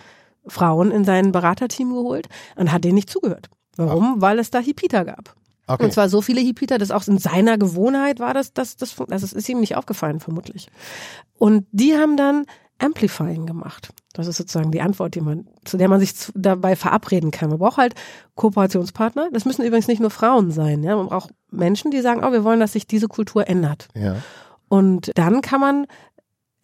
Frauen 0.48 0.90
in 0.92 1.04
sein 1.04 1.32
Beraterteam 1.32 1.90
geholt 1.94 2.30
und 2.56 2.72
hat 2.72 2.84
denen 2.84 2.96
nicht 2.96 3.10
zugehört. 3.12 3.50
Warum? 3.78 4.22
Weil 4.22 4.40
es 4.40 4.52
da 4.52 4.60
Hippiter 4.60 5.06
gab. 5.06 5.36
Okay. 5.68 5.84
Und 5.84 5.94
zwar 5.94 6.10
so 6.10 6.22
viele 6.22 6.42
Hippiter, 6.42 6.78
dass 6.78 6.92
auch 6.92 7.08
in 7.08 7.18
seiner 7.18 7.58
Gewohnheit 7.58 8.20
war 8.20 8.34
das, 8.34 8.54
das, 8.54 8.78
das, 8.78 8.96
das 9.08 9.34
ist 9.34 9.50
ihm 9.50 9.60
nicht 9.60 9.76
aufgefallen, 9.76 10.20
vermutlich. 10.20 10.70
Und 11.38 11.66
die 11.72 11.96
haben 11.96 12.18
dann 12.18 12.46
Amplifying 12.78 13.46
gemacht. 13.46 13.90
Das 14.14 14.28
ist 14.28 14.38
sozusagen 14.38 14.72
die 14.72 14.82
Antwort, 14.82 15.16
die 15.16 15.22
man, 15.22 15.48
zu 15.64 15.78
der 15.78 15.90
man 15.90 16.00
sich 16.00 16.16
zu, 16.16 16.32
dabei 16.36 16.76
verabreden 16.76 17.32
kann. 17.32 17.50
Man 17.50 17.58
braucht 17.58 17.78
halt 17.78 17.96
Kooperationspartner. 18.36 19.30
Das 19.32 19.46
müssen 19.46 19.66
übrigens 19.66 19.88
nicht 19.88 20.02
nur 20.02 20.12
Frauen 20.12 20.52
sein. 20.52 20.84
Ja? 20.84 20.96
Man 20.96 21.08
braucht 21.08 21.32
Menschen, 21.52 21.92
die 21.92 22.02
sagen, 22.02 22.24
oh, 22.24 22.32
wir 22.32 22.44
wollen, 22.44 22.60
dass 22.60 22.74
sich 22.74 22.86
diese 22.86 23.08
Kultur 23.08 23.48
ändert. 23.48 23.88
ja. 23.96 24.18
Und 24.68 25.12
dann 25.16 25.42
kann 25.42 25.62
man 25.62 25.86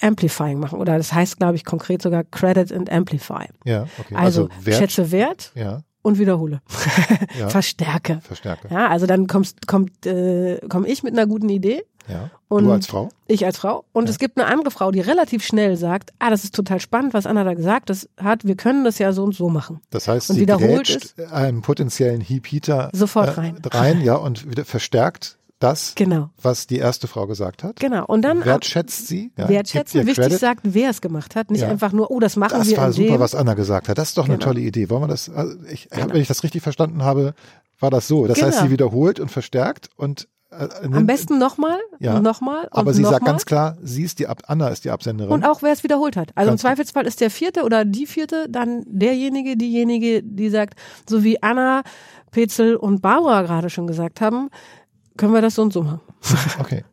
Amplifying 0.02 0.60
machen. 0.60 0.80
Oder 0.80 0.98
das 0.98 1.14
heißt, 1.14 1.38
glaube 1.38 1.56
ich, 1.56 1.66
konkret 1.66 2.02
sogar 2.02 2.24
Credit 2.24 2.72
and 2.72 2.92
Amplify. 2.92 3.46
Ja, 3.64 3.86
okay. 4.00 4.16
Also, 4.16 4.50
Wert, 4.62 4.78
schätze 4.78 5.12
Wert 5.12 5.52
ja, 5.56 5.82
und 6.02 6.20
wiederhole. 6.20 6.62
ja, 7.40 7.50
Verstärke. 7.50 8.20
Verstärke. 8.22 8.68
Ja, 8.72 8.88
also 8.90 9.06
dann 9.06 9.28
kommst, 9.28 9.68
kommt, 9.68 10.06
äh, 10.06 10.60
komme 10.70 10.88
ich 10.88 11.04
mit 11.04 11.14
einer 11.14 11.28
guten 11.28 11.50
Idee, 11.50 11.84
Ja. 12.08 12.30
Und- 12.48 12.66
du 12.66 12.72
als 12.72 12.88
Frau? 12.88 13.10
ich 13.28 13.46
als 13.46 13.58
Frau, 13.58 13.86
und 13.94 14.10
es 14.10 14.20
gibt 14.20 14.38
eine 14.38 14.48
andere 14.48 14.72
Frau, 14.72 14.92
die 14.92 15.00
relativ 15.00 15.44
schnell 15.46 15.78
sagt, 15.78 16.12
ah, 16.20 16.30
das 16.30 16.44
ist 16.44 16.54
total 16.54 16.80
spannend, 16.82 17.14
was 17.14 17.26
Anna 17.26 17.44
da 17.46 17.54
gesagt 17.54 17.90
hat, 18.18 18.46
wir 18.46 18.56
können 18.56 18.84
das 18.84 19.00
ja 19.00 19.14
so 19.14 19.24
und 19.24 19.34
so 19.36 19.48
machen. 19.50 19.80
Das 19.90 20.08
heißt, 20.10 20.30
Und 20.30 20.36
sie 20.36 20.42
wiederholt 20.42 20.88
grätscht 20.88 21.20
einem 21.32 21.62
potenziellen 21.62 22.20
Heap-Eater 22.20 22.90
Sofort 22.94 23.38
rein. 23.38 23.58
rein, 23.72 24.02
ja, 24.02 24.16
und 24.16 24.50
wieder 24.50 24.66
verstärkt 24.66 25.38
das, 25.64 25.94
Genau, 25.96 26.30
was 26.42 26.68
die 26.68 26.78
erste 26.78 27.08
Frau 27.08 27.28
gesagt 27.28 27.64
hat. 27.64 27.80
genau. 27.80 28.06
Und 28.06 28.22
dann 28.24 28.44
Wertschätzt 28.46 29.08
sie. 29.08 29.32
Ja, 29.38 29.48
wertschätzen, 29.50 30.02
ihr 30.02 30.06
wichtig 30.08 30.24
Credit. 30.26 30.40
sagt, 30.40 30.62
wer 30.64 30.90
es 30.90 31.02
gemacht 31.02 31.36
hat, 31.36 31.52
nicht 31.52 31.62
Ja. 31.62 31.70
einfach 31.70 31.92
nur, 31.92 32.12
oh, 32.12 32.20
das 32.20 32.36
machen 32.36 32.58
Das 32.60 32.70
wir 32.70 32.78
war 32.78 32.88
in 32.88 32.94
super, 32.94 33.08
dem. 33.14 33.20
was 33.20 33.36
Anna 33.36 33.54
gesagt 33.54 33.90
hat. 33.90 33.98
Das 33.98 34.10
ist 34.10 34.18
doch 34.18 34.26
eine 34.26 34.38
Genau. 34.38 34.46
tolle 34.52 34.62
Idee. 34.62 34.90
Wollen 34.90 35.04
wir 35.04 35.08
das? 35.08 35.30
Also 35.30 35.56
ich, 35.72 35.90
Genau. 35.90 36.14
wenn 36.14 36.22
ich 36.22 36.28
das 36.28 36.44
richtig 36.44 36.62
verstanden 36.62 37.04
habe, 37.04 37.34
war 37.80 37.90
das 37.90 38.08
so. 38.08 38.28
Das 38.28 38.42
heißt, 38.42 38.58
Genau. 38.58 38.66
sie 38.68 38.72
wiederholt 38.72 39.20
und 39.20 39.30
verstärkt 39.32 39.90
und 39.96 40.28
äh, 40.52 40.68
Am 40.84 40.92
nimmt- 40.92 41.08
besten 41.08 41.38
nochmal 41.40 41.80
Ja. 42.00 42.20
nochmal 42.20 42.68
Aber 42.72 42.94
sie 42.94 43.02
nochmal. 43.04 43.20
sagt 43.20 43.26
ganz 43.26 43.46
klar, 43.46 43.78
sie 43.82 44.04
ist 44.04 44.20
die 44.20 44.28
Ab 44.28 44.42
Anna 44.48 44.68
ist 44.68 44.84
die 44.84 44.90
Absenderin. 44.90 45.32
Und 45.32 45.46
auch 45.46 45.62
wer 45.62 45.72
es 45.72 45.82
wiederholt 45.86 46.18
hat. 46.18 46.32
Also 46.36 46.50
im 46.50 46.52
Ganz- 46.54 46.62
Zweifelsfall 46.62 47.08
ist 47.08 47.22
der 47.22 47.30
vierte 47.32 47.64
oder 47.64 47.86
die 47.86 48.06
vierte 48.06 48.48
dann 48.50 48.84
derjenige, 48.86 49.56
diejenige, 49.56 50.22
die 50.22 50.50
sagt, 50.50 50.78
so 51.10 51.24
wie 51.24 51.42
Anna, 51.42 51.84
Petzel 52.32 52.76
und 52.76 53.02
Barbara 53.02 53.44
gerade 53.44 53.70
schon 53.70 53.88
gesagt 53.88 54.20
haben, 54.20 54.50
können 55.22 55.34
wir 55.34 55.42
das 55.42 55.56
so 55.56 55.62
und 55.62 55.72
so 55.74 55.84
machen. 55.84 56.02
Okay. 56.60 56.84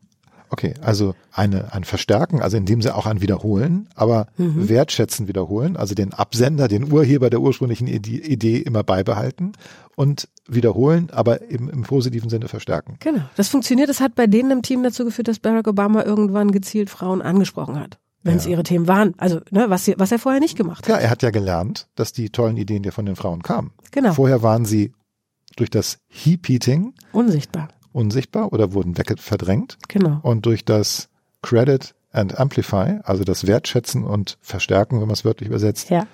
Okay, 0.51 0.73
also 0.81 1.15
eine, 1.31 1.75
ein 1.75 1.85
Verstärken, 1.85 2.41
also 2.41 2.57
in 2.57 2.65
dem 2.65 2.81
sie 2.81 2.95
auch 2.95 3.05
ein 3.05 3.21
Wiederholen, 3.21 3.87
aber 3.95 4.29
Mhm. 4.39 4.71
wertschätzen 4.71 5.29
wiederholen, 5.29 5.77
also 5.77 5.95
den 5.95 6.15
Absender, 6.15 6.69
den 6.69 6.91
Urheber 6.91 7.29
der 7.29 7.43
ursprünglichen 7.43 7.87
Idee, 7.87 8.57
immer 8.57 8.83
beibehalten 8.83 9.53
und 9.95 10.27
wiederholen, 10.49 11.11
aber 11.13 11.43
im, 11.51 11.69
im 11.69 11.83
positiven 11.83 12.31
Sinne 12.31 12.49
verstärken. 12.49 12.97
Genau. 13.01 13.21
Das 13.37 13.49
funktioniert. 13.49 13.91
Das 13.91 14.01
hat 14.01 14.15
bei 14.15 14.27
denen 14.27 14.51
im 14.51 14.63
Team 14.63 14.83
dazu 14.83 15.05
geführt, 15.05 15.29
dass 15.29 15.39
Barack 15.39 15.69
Obama 15.69 16.03
irgendwann 16.05 16.51
gezielt 16.51 16.89
Frauen 16.89 17.21
angesprochen 17.21 17.79
hat, 17.79 17.99
wenn 18.23 18.39
es 18.39 18.47
Ja. 18.47 18.53
ihre 18.53 18.63
Themen 18.63 18.89
waren. 18.89 19.13
Also, 19.19 19.41
ne, 19.51 19.67
was, 19.69 19.85
sie, 19.85 19.97
was 19.99 20.13
er 20.13 20.19
vorher 20.19 20.41
nicht 20.41 20.57
gemacht 20.57 20.85
hat. 20.85 20.89
Ja, 20.89 20.97
er 20.97 21.11
hat 21.11 21.23
ja 21.23 21.29
gelernt, 21.31 21.89
dass 21.95 22.15
die 22.15 22.31
tollen 22.31 22.57
Ideen 22.57 22.85
ja 22.85 22.91
von 22.91 23.05
den 23.05 23.17
Frauen 23.17 23.43
kamen. 23.43 23.73
Genau. 23.91 24.15
Vorher 24.15 24.43
waren 24.43 24.65
sie 24.65 24.95
durch 25.57 25.69
das 25.69 25.99
Heap-Eating 26.09 26.95
Unsichtbar. 27.13 27.69
Unsichtbar 27.93 28.53
oder 28.53 28.73
wurden 28.73 28.97
weg 28.99 29.15
verdrängt 29.19 29.79
Genau. 29.89 30.19
und 30.23 30.47
durch 30.47 30.65
das 30.65 31.09
Credit 31.43 31.95
and 32.13 32.39
Amplify, 32.39 32.99
also 33.05 33.25
das 33.25 33.47
Wertschätzen 33.47 34.05
und 34.05 34.39
Verstärken, 34.41 34.97
wenn 35.01 35.07
man 35.07 35.15
es 35.15 35.25
wörtlich 35.25 35.49
übersetzt, 35.49 35.91
Ja. 35.91 36.07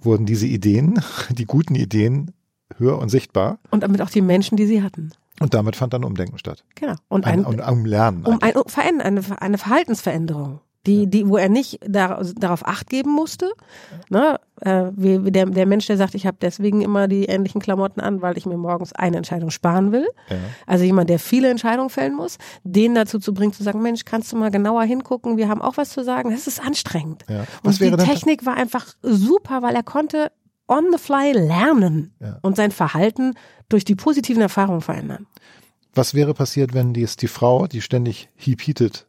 wurden 0.00 0.26
diese 0.26 0.46
Ideen, 0.46 1.00
die 1.30 1.44
guten 1.46 1.74
Ideen, 1.74 2.32
höher 2.78 2.98
und 2.98 3.08
sichtbar 3.10 3.58
Und 3.70 3.82
damit 3.84 4.02
auch 4.02 4.10
die 4.10 4.20
Menschen, 4.22 4.56
die 4.56 4.66
sie 4.66 4.82
hatten. 4.82 5.12
und 5.40 5.54
damit 5.54 5.76
fand 5.76 5.92
dann 5.92 6.02
Umdenken 6.04 6.38
statt. 6.38 6.64
Genau. 6.74 6.94
Und 7.08 7.24
Ein, 7.26 7.40
ein, 7.40 7.44
und 7.46 7.60
um 7.60 7.84
Lernen. 7.86 8.24
um 8.26 8.38
ein, 8.42 9.00
eine 9.38 9.58
Verhaltensveränderung, 9.58 10.60
die, 10.86 11.08
die, 11.08 11.28
wo 11.28 11.36
er 11.36 11.48
nicht 11.48 11.80
dar, 11.86 12.22
darauf 12.36 12.66
Acht 12.66 12.88
geben 12.88 13.10
musste. 13.10 13.52
Ne? 14.08 14.38
Äh, 14.60 14.84
wie, 14.94 15.24
wie 15.24 15.32
der, 15.32 15.46
der 15.46 15.66
Mensch, 15.66 15.86
der 15.86 15.96
sagt, 15.96 16.14
ich 16.14 16.26
habe 16.26 16.36
deswegen 16.40 16.80
immer 16.80 17.08
die 17.08 17.24
ähnlichen 17.24 17.60
Klamotten 17.60 18.00
an, 18.00 18.22
weil 18.22 18.38
ich 18.38 18.46
mir 18.46 18.56
morgens 18.56 18.92
eine 18.92 19.16
Entscheidung 19.16 19.50
sparen 19.50 19.92
will. 19.92 20.06
Ja. 20.30 20.36
Also 20.66 20.84
jemand, 20.84 21.10
der 21.10 21.18
viele 21.18 21.50
Entscheidungen 21.50 21.90
fällen 21.90 22.14
muss, 22.14 22.38
den 22.64 22.94
dazu 22.94 23.18
zu 23.18 23.34
bringen, 23.34 23.52
zu 23.52 23.62
sagen, 23.62 23.82
Mensch, 23.82 24.04
kannst 24.04 24.32
du 24.32 24.36
mal 24.36 24.50
genauer 24.50 24.84
hingucken, 24.84 25.36
wir 25.36 25.48
haben 25.48 25.60
auch 25.60 25.76
was 25.76 25.90
zu 25.90 26.04
sagen. 26.04 26.30
Das 26.30 26.46
ist 26.46 26.64
anstrengend. 26.64 27.24
Ja. 27.28 27.44
Und 27.62 27.80
wäre 27.80 27.96
die 27.96 28.04
Technik 28.04 28.46
war 28.46 28.54
einfach 28.54 28.86
super, 29.02 29.62
weil 29.62 29.74
er 29.74 29.82
konnte 29.82 30.30
on 30.68 30.86
the 30.92 30.98
fly 30.98 31.32
lernen 31.32 32.12
Ja. 32.20 32.38
und 32.42 32.56
sein 32.56 32.70
Verhalten 32.70 33.34
durch 33.68 33.84
die 33.84 33.94
positiven 33.94 34.42
Erfahrungen 34.42 34.80
verändern. 34.80 35.26
Was 35.94 36.14
wäre 36.14 36.34
passiert, 36.34 36.74
wenn 36.74 36.92
dies 36.92 37.16
die 37.16 37.28
Frau, 37.28 37.66
die 37.66 37.80
ständig 37.80 38.28
heap-heated 38.36 39.05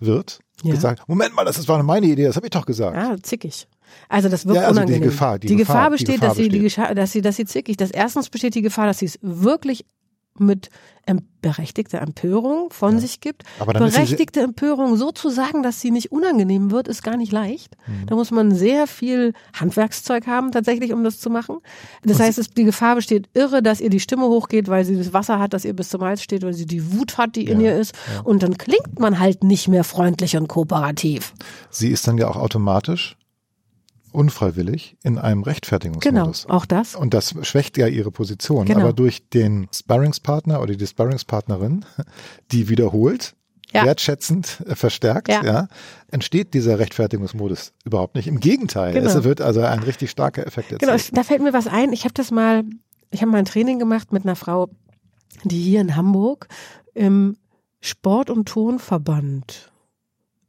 wird, 0.00 0.40
Ja. 0.62 0.74
gesagt, 0.74 1.08
Moment 1.08 1.34
mal, 1.34 1.44
das 1.44 1.66
war 1.68 1.82
meine 1.82 2.06
Idee, 2.06 2.24
das 2.24 2.36
habe 2.36 2.46
ich 2.46 2.50
doch 2.50 2.66
gesagt. 2.66 2.96
Ja, 2.96 3.16
zickig. 3.22 3.66
Also 4.08 4.28
das 4.28 4.46
wirkt 4.46 4.56
Ja, 4.56 4.62
also 4.68 4.74
die 4.74 4.84
unangenehm. 4.84 5.02
Gefahr, 5.10 5.38
die 5.38 5.48
die 5.48 5.56
Gefahr, 5.56 5.76
Gefahr 5.76 5.88
die 5.90 5.92
besteht, 5.94 6.14
Gefahr 6.16 6.28
dass 6.28 6.36
sie 6.36 6.48
die 6.48 6.58
besteht. 6.60 6.96
Dass 6.98 7.12
sie 7.12 7.20
dass 7.22 7.36
sie 7.36 7.44
zickig. 7.44 7.76
Das 7.76 7.90
erstens 7.90 8.28
besteht 8.30 8.54
die 8.54 8.62
Gefahr, 8.62 8.86
dass 8.86 8.98
sie 8.98 9.06
es 9.06 9.18
wirklich 9.22 9.84
mit 10.38 10.70
berechtigter 11.42 12.00
Empörung 12.02 12.70
von 12.70 12.94
Ja. 12.94 13.00
sich 13.00 13.20
gibt. 13.20 13.44
Aber 13.58 13.72
Berechtigte 13.72 14.40
Empörung 14.42 14.96
so 14.96 15.10
zu 15.10 15.30
sagen, 15.30 15.62
dass 15.62 15.80
sie 15.80 15.90
nicht 15.90 16.12
unangenehm 16.12 16.70
wird, 16.70 16.86
ist 16.86 17.02
gar 17.02 17.16
nicht 17.16 17.32
leicht. 17.32 17.76
Mhm. 17.86 18.06
Da 18.06 18.14
muss 18.14 18.30
man 18.30 18.54
sehr 18.54 18.86
viel 18.86 19.32
Handwerkszeug 19.58 20.26
haben, 20.26 20.52
tatsächlich, 20.52 20.92
um 20.92 21.02
das 21.02 21.18
zu 21.18 21.30
machen. 21.30 21.56
Das 22.04 22.20
heißt, 22.20 22.38
es, 22.38 22.50
die 22.50 22.64
Gefahr 22.64 22.94
besteht 22.94 23.28
irre, 23.34 23.62
dass 23.62 23.80
ihr 23.80 23.90
die 23.90 24.00
Stimme 24.00 24.26
hochgeht, 24.26 24.68
weil 24.68 24.84
sie 24.84 24.96
das 24.96 25.12
Wasser 25.12 25.38
hat, 25.38 25.54
das 25.54 25.64
ihr 25.64 25.74
bis 25.74 25.88
zum 25.88 26.02
Hals 26.02 26.22
steht, 26.22 26.42
weil 26.42 26.52
sie 26.54 26.66
die 26.66 26.92
Wut 26.92 27.16
hat, 27.18 27.34
die 27.36 27.46
in 27.46 27.60
Ja, 27.60 27.70
ihr 27.72 27.80
ist. 27.80 27.94
Und 28.22 28.42
dann 28.42 28.56
klingt 28.58 29.00
man 29.00 29.18
halt 29.18 29.42
nicht 29.42 29.66
mehr 29.66 29.82
freundlich 29.84 30.36
und 30.36 30.46
kooperativ. 30.46 31.32
Sie 31.70 31.88
ist 31.90 32.06
dann 32.06 32.18
ja 32.18 32.28
auch 32.28 32.36
automatisch 32.36 33.16
unfreiwillig 34.12 34.96
in 35.02 35.18
einem 35.18 35.42
Genau, 35.42 35.50
Rechtfertigungsmodus. 35.50 36.46
auch 36.48 36.66
das. 36.66 36.94
Und 36.96 37.14
das 37.14 37.34
schwächt 37.42 37.76
ja 37.78 37.86
ihre 37.86 38.10
Position. 38.10 38.66
Genau. 38.66 38.80
Aber 38.80 38.92
durch 38.92 39.28
den 39.30 39.68
Sparringspartner 39.74 40.60
oder 40.60 40.74
die 40.74 40.86
Sparringspartnerin, 40.86 41.84
die 42.52 42.68
wiederholt, 42.68 43.34
Ja. 43.72 43.84
wertschätzend 43.84 44.62
äh, 44.66 44.74
verstärkt, 44.74 45.28
ja. 45.28 45.44
Ja. 45.44 45.68
entsteht 46.10 46.54
dieser 46.54 46.78
Rechtfertigungsmodus 46.80 47.72
überhaupt 47.84 48.16
nicht. 48.16 48.26
Im 48.26 48.40
Gegenteil, 48.40 48.94
Genau. 48.94 49.08
es 49.10 49.22
wird 49.24 49.40
also 49.40 49.60
ein 49.60 49.80
richtig 49.84 50.10
starker 50.10 50.46
Effekt 50.46 50.70
Genau, 50.70 50.92
erzielt. 50.92 51.10
ich, 51.12 51.14
da 51.14 51.22
fällt 51.22 51.42
mir 51.42 51.52
was 51.52 51.66
ein. 51.68 51.92
Ich 51.92 52.02
habe 52.04 52.14
das 52.14 52.30
mal, 52.32 52.64
ich 53.10 53.20
habe 53.22 53.30
mal 53.30 53.38
ein 53.38 53.44
Training 53.44 53.78
gemacht 53.78 54.12
mit 54.12 54.24
einer 54.24 54.34
Frau, 54.36 54.68
die 55.44 55.60
hier 55.60 55.80
in 55.80 55.94
Hamburg 55.94 56.48
im 56.94 57.36
Sport- 57.80 58.28
und 58.30 58.46
Tonverband 58.48 59.69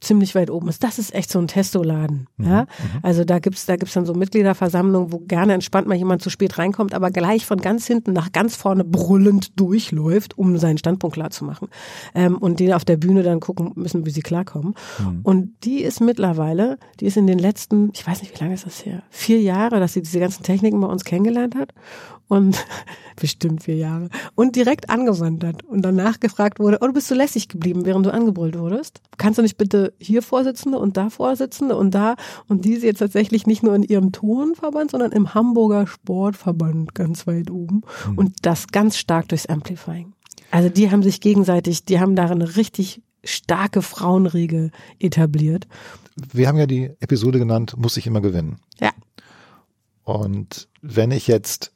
ziemlich 0.01 0.33
weit 0.35 0.49
oben 0.49 0.67
ist. 0.67 0.83
Das 0.83 0.99
ist 0.99 1.13
echt 1.13 1.31
so 1.31 1.39
ein 1.39 1.47
Testoladen. 1.47 2.27
Mhm, 2.37 2.45
Ja? 2.47 2.65
Also 3.03 3.23
da 3.23 3.39
gibt's 3.39 3.65
da 3.67 3.75
gibt's 3.75 3.93
dann 3.93 4.05
so 4.05 4.13
Mitgliederversammlungen, 4.13 5.13
wo 5.13 5.19
gerne 5.19 5.53
entspannt 5.53 5.87
mal 5.87 5.95
jemand 5.95 6.21
zu 6.23 6.29
spät 6.29 6.57
reinkommt, 6.57 6.93
aber 6.93 7.11
gleich 7.11 7.45
von 7.45 7.59
ganz 7.59 7.85
hinten 7.85 8.11
nach 8.11 8.31
ganz 8.31 8.55
vorne 8.55 8.83
brüllend 8.83 9.59
durchläuft, 9.59 10.37
um 10.37 10.57
seinen 10.57 10.79
Standpunkt 10.79 11.13
klar 11.13 11.29
zu 11.29 11.45
machen. 11.45 11.69
Ähm, 12.15 12.37
und 12.37 12.59
die 12.59 12.73
auf 12.73 12.83
der 12.83 12.97
Bühne 12.97 13.23
dann 13.23 13.39
gucken 13.39 13.71
müssen, 13.75 14.05
wie 14.05 14.09
sie 14.09 14.21
klarkommen. 14.21 14.73
Mhm. 14.99 15.19
Und 15.23 15.53
die 15.63 15.81
ist 15.81 16.01
mittlerweile, 16.01 16.77
die 16.99 17.05
ist 17.05 17.17
in 17.17 17.27
den 17.27 17.39
letzten, 17.39 17.91
ich 17.93 18.05
weiß 18.05 18.21
nicht, 18.21 18.33
wie 18.35 18.43
lange 18.43 18.55
ist 18.55 18.65
das 18.65 18.85
her? 18.85 19.03
Vier 19.11 19.39
Jahre, 19.39 19.79
dass 19.79 19.93
sie 19.93 20.01
diese 20.01 20.19
ganzen 20.19 20.43
Techniken 20.43 20.81
bei 20.81 20.87
uns 20.87 21.05
kennengelernt 21.05 21.55
hat. 21.55 21.73
Und 22.31 22.65
bestimmt 23.19 23.63
vier 23.63 23.75
Jahre. 23.75 24.07
Und 24.35 24.55
direkt 24.55 24.89
angewandt 24.89 25.43
hat. 25.43 25.63
Und 25.63 25.81
danach 25.81 26.21
gefragt 26.21 26.61
wurde, 26.61 26.77
oh, 26.79 26.87
du 26.87 26.93
bist 26.93 27.09
so 27.09 27.15
lässig 27.15 27.49
geblieben, 27.49 27.83
während 27.83 28.05
du 28.05 28.13
angebrüllt 28.13 28.57
wurdest. 28.57 29.01
Kannst 29.17 29.37
du 29.37 29.41
nicht 29.41 29.57
bitte 29.57 29.93
hier 29.99 30.21
Vorsitzende 30.21 30.79
und 30.79 30.95
da 30.95 31.09
Vorsitzende 31.09 31.75
und 31.75 31.93
da? 31.93 32.15
Und 32.47 32.63
die 32.63 32.71
ist 32.71 32.83
jetzt 32.83 32.99
tatsächlich 32.99 33.47
nicht 33.47 33.63
nur 33.63 33.75
in 33.75 33.83
ihrem 33.83 34.13
Turnverband, 34.13 34.91
sondern 34.91 35.11
im 35.11 35.33
Hamburger 35.33 35.87
Sportverband 35.87 36.95
ganz 36.95 37.27
weit 37.27 37.51
oben. 37.51 37.81
Und 38.15 38.33
das 38.43 38.67
ganz 38.67 38.95
stark 38.95 39.27
durchs 39.27 39.47
Amplifying. 39.47 40.13
Also 40.51 40.69
die 40.69 40.89
haben 40.89 41.03
sich 41.03 41.19
gegenseitig, 41.19 41.83
die 41.83 41.99
haben 41.99 42.15
darin 42.15 42.41
eine 42.41 42.55
richtig 42.55 43.01
starke 43.25 43.81
Frauenriege 43.81 44.71
etabliert. 44.99 45.67
Wir 46.15 46.47
haben 46.47 46.57
ja 46.57 46.65
die 46.65 46.91
Episode 47.01 47.39
genannt, 47.39 47.75
muss 47.77 47.97
ich 47.97 48.07
immer 48.07 48.21
gewinnen. 48.21 48.61
Ja. 48.79 48.91
Und 50.05 50.69
wenn 50.81 51.11
ich 51.11 51.27
jetzt 51.27 51.73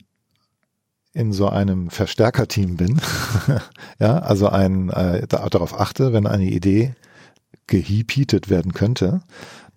in 1.16 1.32
so 1.32 1.48
einem 1.48 1.90
Verstärkerteam 1.90 2.76
bin, 2.76 3.02
ja, 4.00 4.20
also 4.20 4.50
ein 4.50 4.90
äh, 4.90 5.26
da, 5.28 5.48
darauf 5.48 5.80
achte, 5.80 6.12
wenn 6.12 6.28
eine 6.28 6.44
Idee 6.46 6.94
gehiepitet 7.68 8.50
werden 8.50 8.74
könnte, 8.74 9.22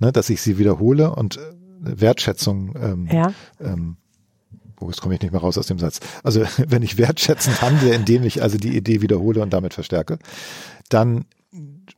ne, 0.01 0.11
dass 0.11 0.31
ich 0.31 0.43
sie 0.43 0.59
wiederhole 0.59 1.15
und 1.15 1.37
äh, 1.37 1.41
Wertschätzung 1.81 2.75
ähm, 2.83 3.09
Ja. 3.11 3.33
ähm, 3.61 3.97
oh, 4.81 4.89
jetzt 4.89 5.01
komme 5.01 5.15
ich 5.15 5.23
nicht 5.23 5.31
mehr 5.31 5.41
raus 5.41 5.57
aus 5.57 5.69
dem 5.69 5.79
Satz. 5.79 6.01
Also 6.25 6.43
wenn 6.67 6.83
ich 6.83 6.99
wertschätzend 6.99 7.63
handle, 7.63 7.95
indem 7.95 8.25
ich 8.25 8.43
also 8.43 8.59
die 8.59 8.77
Idee 8.77 9.01
wiederhole 9.01 9.41
und 9.41 9.53
damit 9.53 9.75
verstärke, 9.75 10.19
dann 10.89 11.25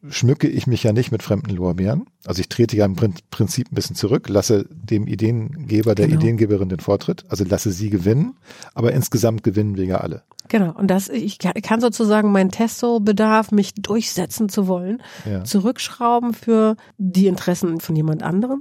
schmücke 0.08 0.48
ich 0.48 0.66
mich 0.66 0.82
ja 0.82 0.92
nicht 0.92 1.12
mit 1.12 1.22
fremden 1.22 1.50
Lorbeeren. 1.50 2.06
Also 2.24 2.40
ich 2.40 2.48
trete 2.48 2.76
ja 2.76 2.84
im 2.84 2.94
Prin- 2.96 3.14
Prinzip 3.30 3.70
ein 3.70 3.74
bisschen 3.74 3.96
zurück, 3.96 4.28
lasse 4.28 4.66
dem 4.70 5.06
Ideengeber, 5.06 5.94
der 5.94 6.06
Genau. 6.08 6.20
Ideengeberin 6.20 6.68
den 6.68 6.80
Vortritt, 6.80 7.24
also 7.28 7.44
lasse 7.44 7.72
sie 7.72 7.90
gewinnen, 7.90 8.34
aber 8.74 8.92
insgesamt 8.92 9.42
gewinnen 9.42 9.76
wir 9.76 9.84
ja 9.84 9.96
alle. 9.98 10.22
Genau. 10.48 10.72
Und 10.76 10.88
das, 10.88 11.08
ich 11.08 11.38
kann 11.38 11.52
kann 11.62 11.80
sozusagen 11.80 12.32
meinen 12.32 12.50
Testo-Bedarf, 12.50 13.52
mich 13.52 13.74
durchsetzen 13.74 14.48
zu 14.48 14.66
wollen, 14.66 15.00
Ja. 15.24 15.44
zurückschrauben 15.44 16.34
für 16.34 16.76
die 16.98 17.26
Interessen 17.28 17.80
von 17.80 17.94
jemand 17.96 18.22
anderem 18.22 18.60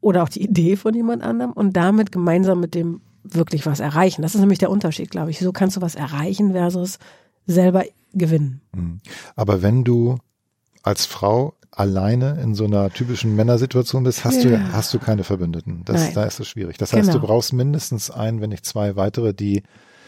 oder 0.00 0.22
auch 0.22 0.28
die 0.28 0.42
Idee 0.42 0.76
von 0.76 0.94
jemand 0.94 1.22
anderem 1.22 1.52
und 1.52 1.76
damit 1.76 2.10
gemeinsam 2.12 2.60
mit 2.60 2.74
dem 2.74 3.00
wirklich 3.22 3.66
was 3.66 3.80
erreichen. 3.80 4.22
Das 4.22 4.34
ist 4.34 4.40
nämlich 4.40 4.60
der 4.60 4.70
Unterschied, 4.70 5.10
glaube 5.10 5.30
ich. 5.30 5.38
So 5.40 5.52
kannst 5.52 5.76
du 5.76 5.80
was 5.80 5.94
erreichen 5.96 6.52
versus 6.52 6.98
selber 7.46 7.84
gewinnen. 8.14 8.60
Mhm. 8.74 9.00
Aber 9.34 9.62
wenn 9.62 9.84
du 9.84 10.16
als 10.86 11.04
Frau 11.06 11.54
alleine 11.70 12.40
in 12.40 12.54
so 12.54 12.64
einer 12.64 12.90
typischen 12.90 13.36
Männersituation 13.36 14.04
bist, 14.04 14.24
hast 14.24 14.42
Ja. 14.44 14.50
du 14.50 14.72
hast 14.72 14.94
du 14.94 14.98
keine 14.98 15.24
Verbündeten. 15.24 15.82
Das, 15.84 16.04
Nein. 16.04 16.14
da 16.14 16.24
ist 16.24 16.40
es 16.40 16.48
schwierig. 16.48 16.78
Das 16.78 16.92
heißt, 16.92 17.08
Genau. 17.10 17.20
du 17.20 17.26
brauchst 17.26 17.52
mindestens 17.52 18.10
ein, 18.10 18.40
wenn 18.40 18.48
nicht 18.50 18.64
zwei 18.64 18.96
weitere, 18.96 19.34
die 19.34 19.62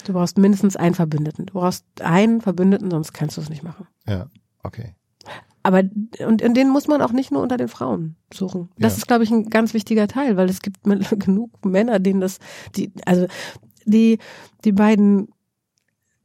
Du 0.07 0.13
brauchst 0.15 0.39
mindestens 0.39 0.77
einen 0.77 0.95
Verbündeten. 0.95 1.45
Du 1.47 1.55
brauchst 1.55 1.85
einen 2.01 2.41
Verbündeten, 2.41 2.91
sonst 2.91 3.13
kannst 3.13 3.37
du 3.37 3.41
es 3.43 3.51
nicht 3.51 3.63
machen. 3.65 3.87
ja, 4.07 4.27
okay. 4.63 4.95
Aber 5.65 5.83
und, 6.27 6.41
und 6.43 6.57
den 6.57 6.71
muss 6.71 6.87
man 6.87 7.03
auch 7.03 7.13
nicht 7.13 7.31
nur 7.33 7.43
unter 7.43 7.59
den 7.59 7.69
Frauen 7.69 8.17
suchen. 8.33 8.71
Das 8.79 8.93
Ja. 8.95 8.99
ist, 8.99 9.09
glaube 9.09 9.25
ich, 9.25 9.31
ein 9.31 9.51
ganz 9.51 9.75
wichtiger 9.75 10.07
Teil, 10.09 10.37
weil 10.39 10.49
es 10.49 10.63
gibt 10.63 10.79
genug 11.19 11.51
Männer, 11.67 11.99
denen 11.99 12.21
das, 12.21 12.39
die, 12.77 12.93
also 13.05 13.27
die, 13.85 14.19
die 14.65 14.73
beiden 14.73 15.29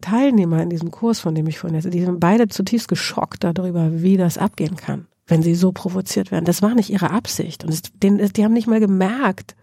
Teilnehmer 0.04 0.62
in 0.62 0.70
diesem 0.70 0.92
Kurs, 0.92 1.20
von 1.20 1.34
dem 1.34 1.48
ich 1.48 1.60
vorhin 1.60 1.76
erzählte, 1.76 1.98
die 1.98 2.04
sind 2.04 2.20
beide 2.20 2.50
zutiefst 2.50 2.89
geschockt 2.89 3.44
darüber, 3.44 4.02
wie 4.02 4.18
das 4.18 4.38
abgehen 4.38 4.76
kann, 4.76 5.08
wenn 5.28 5.42
sie 5.42 5.56
so 5.56 5.72
provoziert 5.72 6.32
werden. 6.32 6.46
Das 6.46 6.62
war 6.62 6.76
nicht 6.76 6.89
ihre 6.89 7.12
Absicht. 7.12 7.63
Und 7.63 7.74
es, 7.74 7.82
den, 7.96 8.18
die 8.18 8.44
haben 8.44 8.54
nicht 8.54 8.68
mal 8.68 8.82
gemerkt, 8.82 9.56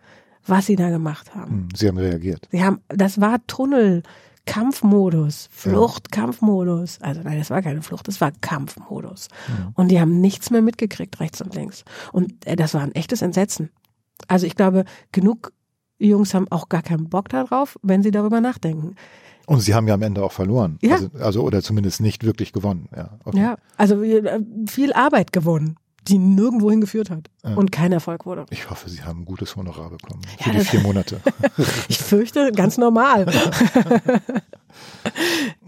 was 0.47 0.65
sie 0.67 0.77
da 0.77 0.89
gemacht 0.89 1.35
haben. 1.35 1.51
Hm, 1.51 1.69
Sie 1.77 1.89
haben 1.89 1.99
reagiert. 1.99 2.49
Sie 2.51 2.65
haben, 2.65 2.81
das 2.89 3.21
war 3.21 3.47
Tunnel, 3.47 4.03
Kampfmodus, 4.47 5.51
Flucht, 5.53 6.11
Kampfmodus. 6.11 7.01
Also 7.03 7.21
nein, 7.23 7.39
das 7.39 7.51
war 7.51 7.61
keine 7.61 7.83
Flucht, 7.83 8.09
das 8.09 8.21
war 8.23 8.33
Kampfmodus. 8.41 9.29
Und 9.75 9.89
die 9.89 10.01
haben 10.01 10.21
nichts 10.23 10.51
mehr 10.51 10.63
mitgekriegt, 10.63 11.21
rechts 11.21 11.43
und 11.43 11.55
links. 11.55 11.85
Und 12.13 12.47
äh, 12.47 12.57
das 12.57 12.73
war 12.73 12.81
ein 12.81 12.95
echtes 12.95 13.21
Entsetzen. 13.21 13.71
Also 14.27 14.47
ich 14.47 14.57
glaube, 14.57 14.87
genug 15.13 15.53
Jungs 15.99 16.33
haben 16.33 16.47
auch 16.51 16.71
gar 16.71 16.83
keinen 16.83 17.11
Bock 17.11 17.29
darauf, 17.29 17.79
wenn 17.83 18.03
sie 18.03 18.11
darüber 18.11 18.41
nachdenken. 18.41 18.97
Und 19.51 19.61
sie 19.63 19.75
haben 19.75 19.89
ja 19.89 19.95
am 19.95 20.03
Ende 20.03 20.23
auch 20.23 20.31
verloren. 20.31 20.79
Ja. 20.81 20.95
Also, 20.95 21.11
also 21.19 21.43
oder 21.43 21.61
zumindest 21.61 22.01
nicht 22.01 22.23
wirklich 22.25 22.53
gewonnen. 22.53 22.89
Ja, 22.97 23.19
okay. 23.25 23.39
Ja, 23.41 23.57
also 23.77 24.01
äh, 24.05 24.41
viel 24.69 24.93
Arbeit 24.93 25.33
gewonnen, 25.33 25.75
die 26.07 26.19
nirgendwo 26.19 26.71
hingeführt 26.71 27.11
hat 27.11 27.31
Ja. 27.43 27.55
und 27.55 27.73
kein 27.73 27.91
Erfolg 27.91 28.27
wurde. 28.27 28.47
Ich 28.51 28.71
hoffe, 28.71 28.89
Sie 28.89 29.03
haben 29.03 29.23
ein 29.23 29.25
gutes 29.25 29.57
Honorar 29.57 29.91
bekommen 29.91 30.23
für 30.39 30.51
Ja, 30.53 30.59
die 30.61 30.65
vier 30.65 30.81
Monate. 30.83 31.21
Ich 31.89 31.99
fürchte, 31.99 32.53
ganz 32.53 32.79
normal. 32.79 33.27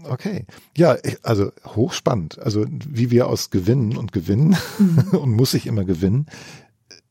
Okay. 0.09 0.45
Ja, 0.77 0.95
also 1.23 1.51
hochspannend. 1.75 2.39
Also 2.39 2.65
wie 2.69 3.11
wir 3.11 3.27
aus 3.27 3.49
Gewinnen 3.49 3.97
und 3.97 4.11
Gewinnen 4.11 4.55
Mhm. 4.79 4.99
und 5.17 5.31
muss 5.31 5.53
ich 5.53 5.65
immer 5.67 5.83
gewinnen, 5.85 6.27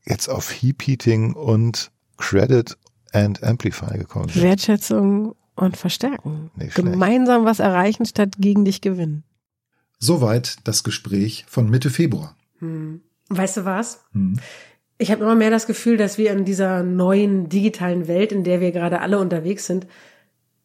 jetzt 0.04 0.28
auf 0.28 0.50
Heap 0.50 0.82
Heating 0.82 1.34
und 1.34 1.90
Credit 2.18 2.76
and 3.12 3.42
Amplify 3.42 3.98
gekommen 3.98 4.28
sind. 4.28 4.42
Wertschätzung 4.42 5.34
und 5.54 5.76
Verstärken. 5.76 6.50
Nicht 6.56 6.72
schlecht. 6.72 6.92
Gemeinsam 6.92 7.44
was 7.44 7.58
erreichen, 7.58 8.06
statt 8.06 8.34
gegen 8.38 8.64
dich 8.64 8.80
gewinnen. 8.80 9.24
Soweit 9.98 10.56
das 10.64 10.82
Gespräch 10.82 11.44
von 11.48 11.68
Mitte 11.70 11.90
Februar. 11.90 12.36
Weißt 13.28 13.56
du 13.56 13.64
was? 13.64 14.04
Hm. 14.12 14.38
Ich 14.98 15.10
habe 15.10 15.22
immer 15.22 15.34
mehr 15.34 15.50
das 15.50 15.66
Gefühl, 15.66 15.96
dass 15.96 16.18
wir 16.18 16.30
in 16.32 16.44
dieser 16.44 16.82
neuen 16.82 17.48
digitalen 17.48 18.06
Welt, 18.06 18.30
in 18.30 18.44
der 18.44 18.60
wir 18.60 18.72
gerade 18.72 19.00
alle 19.00 19.18
unterwegs 19.18 19.66
sind, 19.66 19.86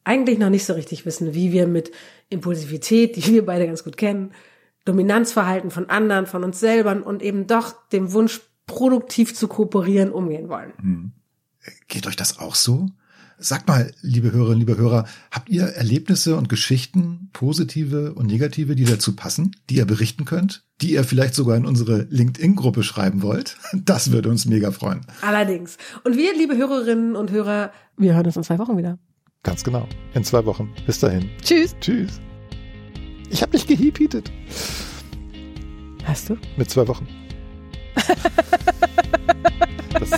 eigentlich 0.04 0.38
noch 0.38 0.50
nicht 0.50 0.66
so 0.66 0.74
richtig 0.74 1.06
wissen, 1.06 1.34
wie 1.34 1.52
wir 1.52 1.68
mit 1.68 1.92
Impulsivität, 2.30 3.16
die 3.16 3.26
wir 3.28 3.46
beide 3.46 3.66
ganz 3.66 3.84
gut 3.84 3.98
kennen, 3.98 4.32
Dominanzverhalten 4.86 5.70
von 5.70 5.90
anderen, 5.90 6.28
von 6.28 6.44
uns 6.44 6.60
selber 6.60 7.06
und 7.06 7.22
eben 7.22 7.48
doch 7.48 7.76
dem 7.90 8.14
Wunsch, 8.14 8.42
produktiv 8.68 9.34
zu 9.34 9.48
kooperieren, 9.48 10.12
umgehen 10.12 10.50
wollen. 10.50 11.14
Geht 11.88 12.06
euch 12.06 12.16
das 12.16 12.40
auch 12.40 12.56
so? 12.56 12.88
Sagt 13.40 13.68
mal, 13.68 13.92
liebe 14.02 14.32
Hörerinnen, 14.32 14.58
liebe 14.62 14.78
Hörer, 14.78 15.06
habt 15.30 15.50
ihr 15.50 15.66
Erlebnisse 15.66 16.36
und 16.38 16.50
Geschichten, 16.50 17.30
positive 17.34 18.16
und 18.16 18.26
negative, 18.26 18.76
die 18.76 18.84
dazu 18.84 19.16
passen, 19.16 19.56
die 19.70 19.76
ihr 19.76 19.86
berichten 19.86 20.26
könnt, 20.26 20.64
die 20.82 20.94
ihr 20.94 21.04
vielleicht 21.04 21.36
sogar 21.36 21.56
in 21.56 21.68
unsere 21.68 22.08
LinkedIn-Gruppe 22.10 22.82
schreiben 22.82 23.22
wollt? 23.22 23.58
Das 23.74 24.12
würde 24.12 24.30
uns 24.30 24.46
mega 24.48 24.72
freuen. 24.72 25.02
Allerdings. 25.22 25.78
Und 26.04 26.18
wir, 26.18 26.36
liebe 26.36 26.58
Hörerinnen 26.58 27.16
und 27.16 27.30
Hörer, 27.30 27.72
wir 27.96 28.16
hören 28.16 28.26
uns 28.26 28.38
in 28.38 28.44
zwei 28.44 28.58
Wochen 28.58 28.76
wieder. 28.76 28.98
Ganz 29.44 29.64
genau. 29.64 29.88
In 30.16 30.24
zwei 30.24 30.44
Wochen. 30.46 30.74
Bis 30.88 31.00
dahin. 31.00 31.30
Tschüss. 31.44 31.76
Tschüss. 31.80 32.20
Ich 33.30 33.44
habe 33.44 33.52
dich 33.52 33.68
gehiepitet. 33.68 34.32
Hast 36.06 36.30
du? 36.30 36.38
Mit 36.58 36.72
zwei 36.72 36.88
Wochen. 36.88 37.08
das 39.94 40.10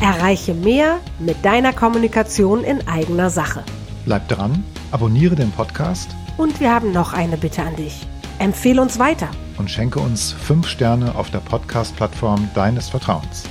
Erreiche 0.00 0.54
mehr 0.54 0.98
mit 1.18 1.44
deiner 1.44 1.72
Kommunikation 1.72 2.62
in 2.64 2.86
eigener 2.86 3.30
Sache. 3.30 3.64
Bleib 4.04 4.28
dran, 4.28 4.64
abonniere 4.92 5.34
den 5.34 5.50
Podcast 5.50 6.08
Und 6.36 6.60
wir 6.60 6.72
haben 6.72 6.92
noch 6.92 7.12
eine 7.12 7.36
Bitte 7.36 7.62
an 7.62 7.74
dich. 7.76 8.06
Empfehle 8.38 8.80
uns 8.80 8.98
weiter. 8.98 9.28
und 9.58 9.68
schenke 9.68 9.98
uns 9.98 10.30
fünf 10.32 10.68
Sterne 10.68 11.16
auf 11.16 11.30
der 11.32 11.38
Podcast-Plattform 11.40 12.48
deines 12.54 12.88
Vertrauens. 12.88 13.42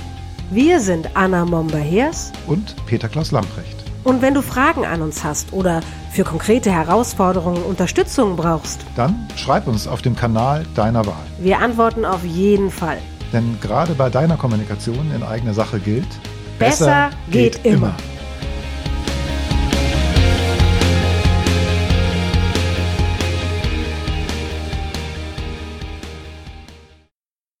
Wir 0.50 0.80
sind 0.80 1.10
Anna 1.14 1.44
Momber-Hers 1.44 2.32
Und 2.46 2.74
Peter 2.86 3.08
Klaus 3.10 3.30
Lamprecht. 3.30 3.76
und 4.04 4.22
wenn 4.22 4.32
du 4.32 4.40
Fragen 4.40 4.86
an 4.86 5.02
uns 5.02 5.22
hast 5.22 5.52
oder 5.52 5.80
für 6.12 6.24
konkrete 6.24 6.70
Herausforderungen 6.72 7.62
Unterstützung 7.62 8.36
brauchst, 8.36 8.80
Dann 8.96 9.28
schreib 9.36 9.66
uns 9.66 9.86
auf 9.86 10.00
dem 10.00 10.16
Kanal 10.16 10.64
deiner 10.74 11.04
Wahl. 11.04 11.26
wir 11.40 11.58
antworten 11.58 12.06
auf 12.06 12.24
jeden 12.24 12.70
Fall. 12.70 12.96
Denn 13.34 13.58
gerade 13.60 13.92
bei 13.92 14.08
deiner 14.08 14.38
Kommunikation 14.38 15.12
in 15.14 15.22
eigener 15.22 15.52
Sache 15.52 15.78
gilt, 15.80 16.06
Besser 16.58 17.10
geht 17.30 17.64
immer. 17.64 17.94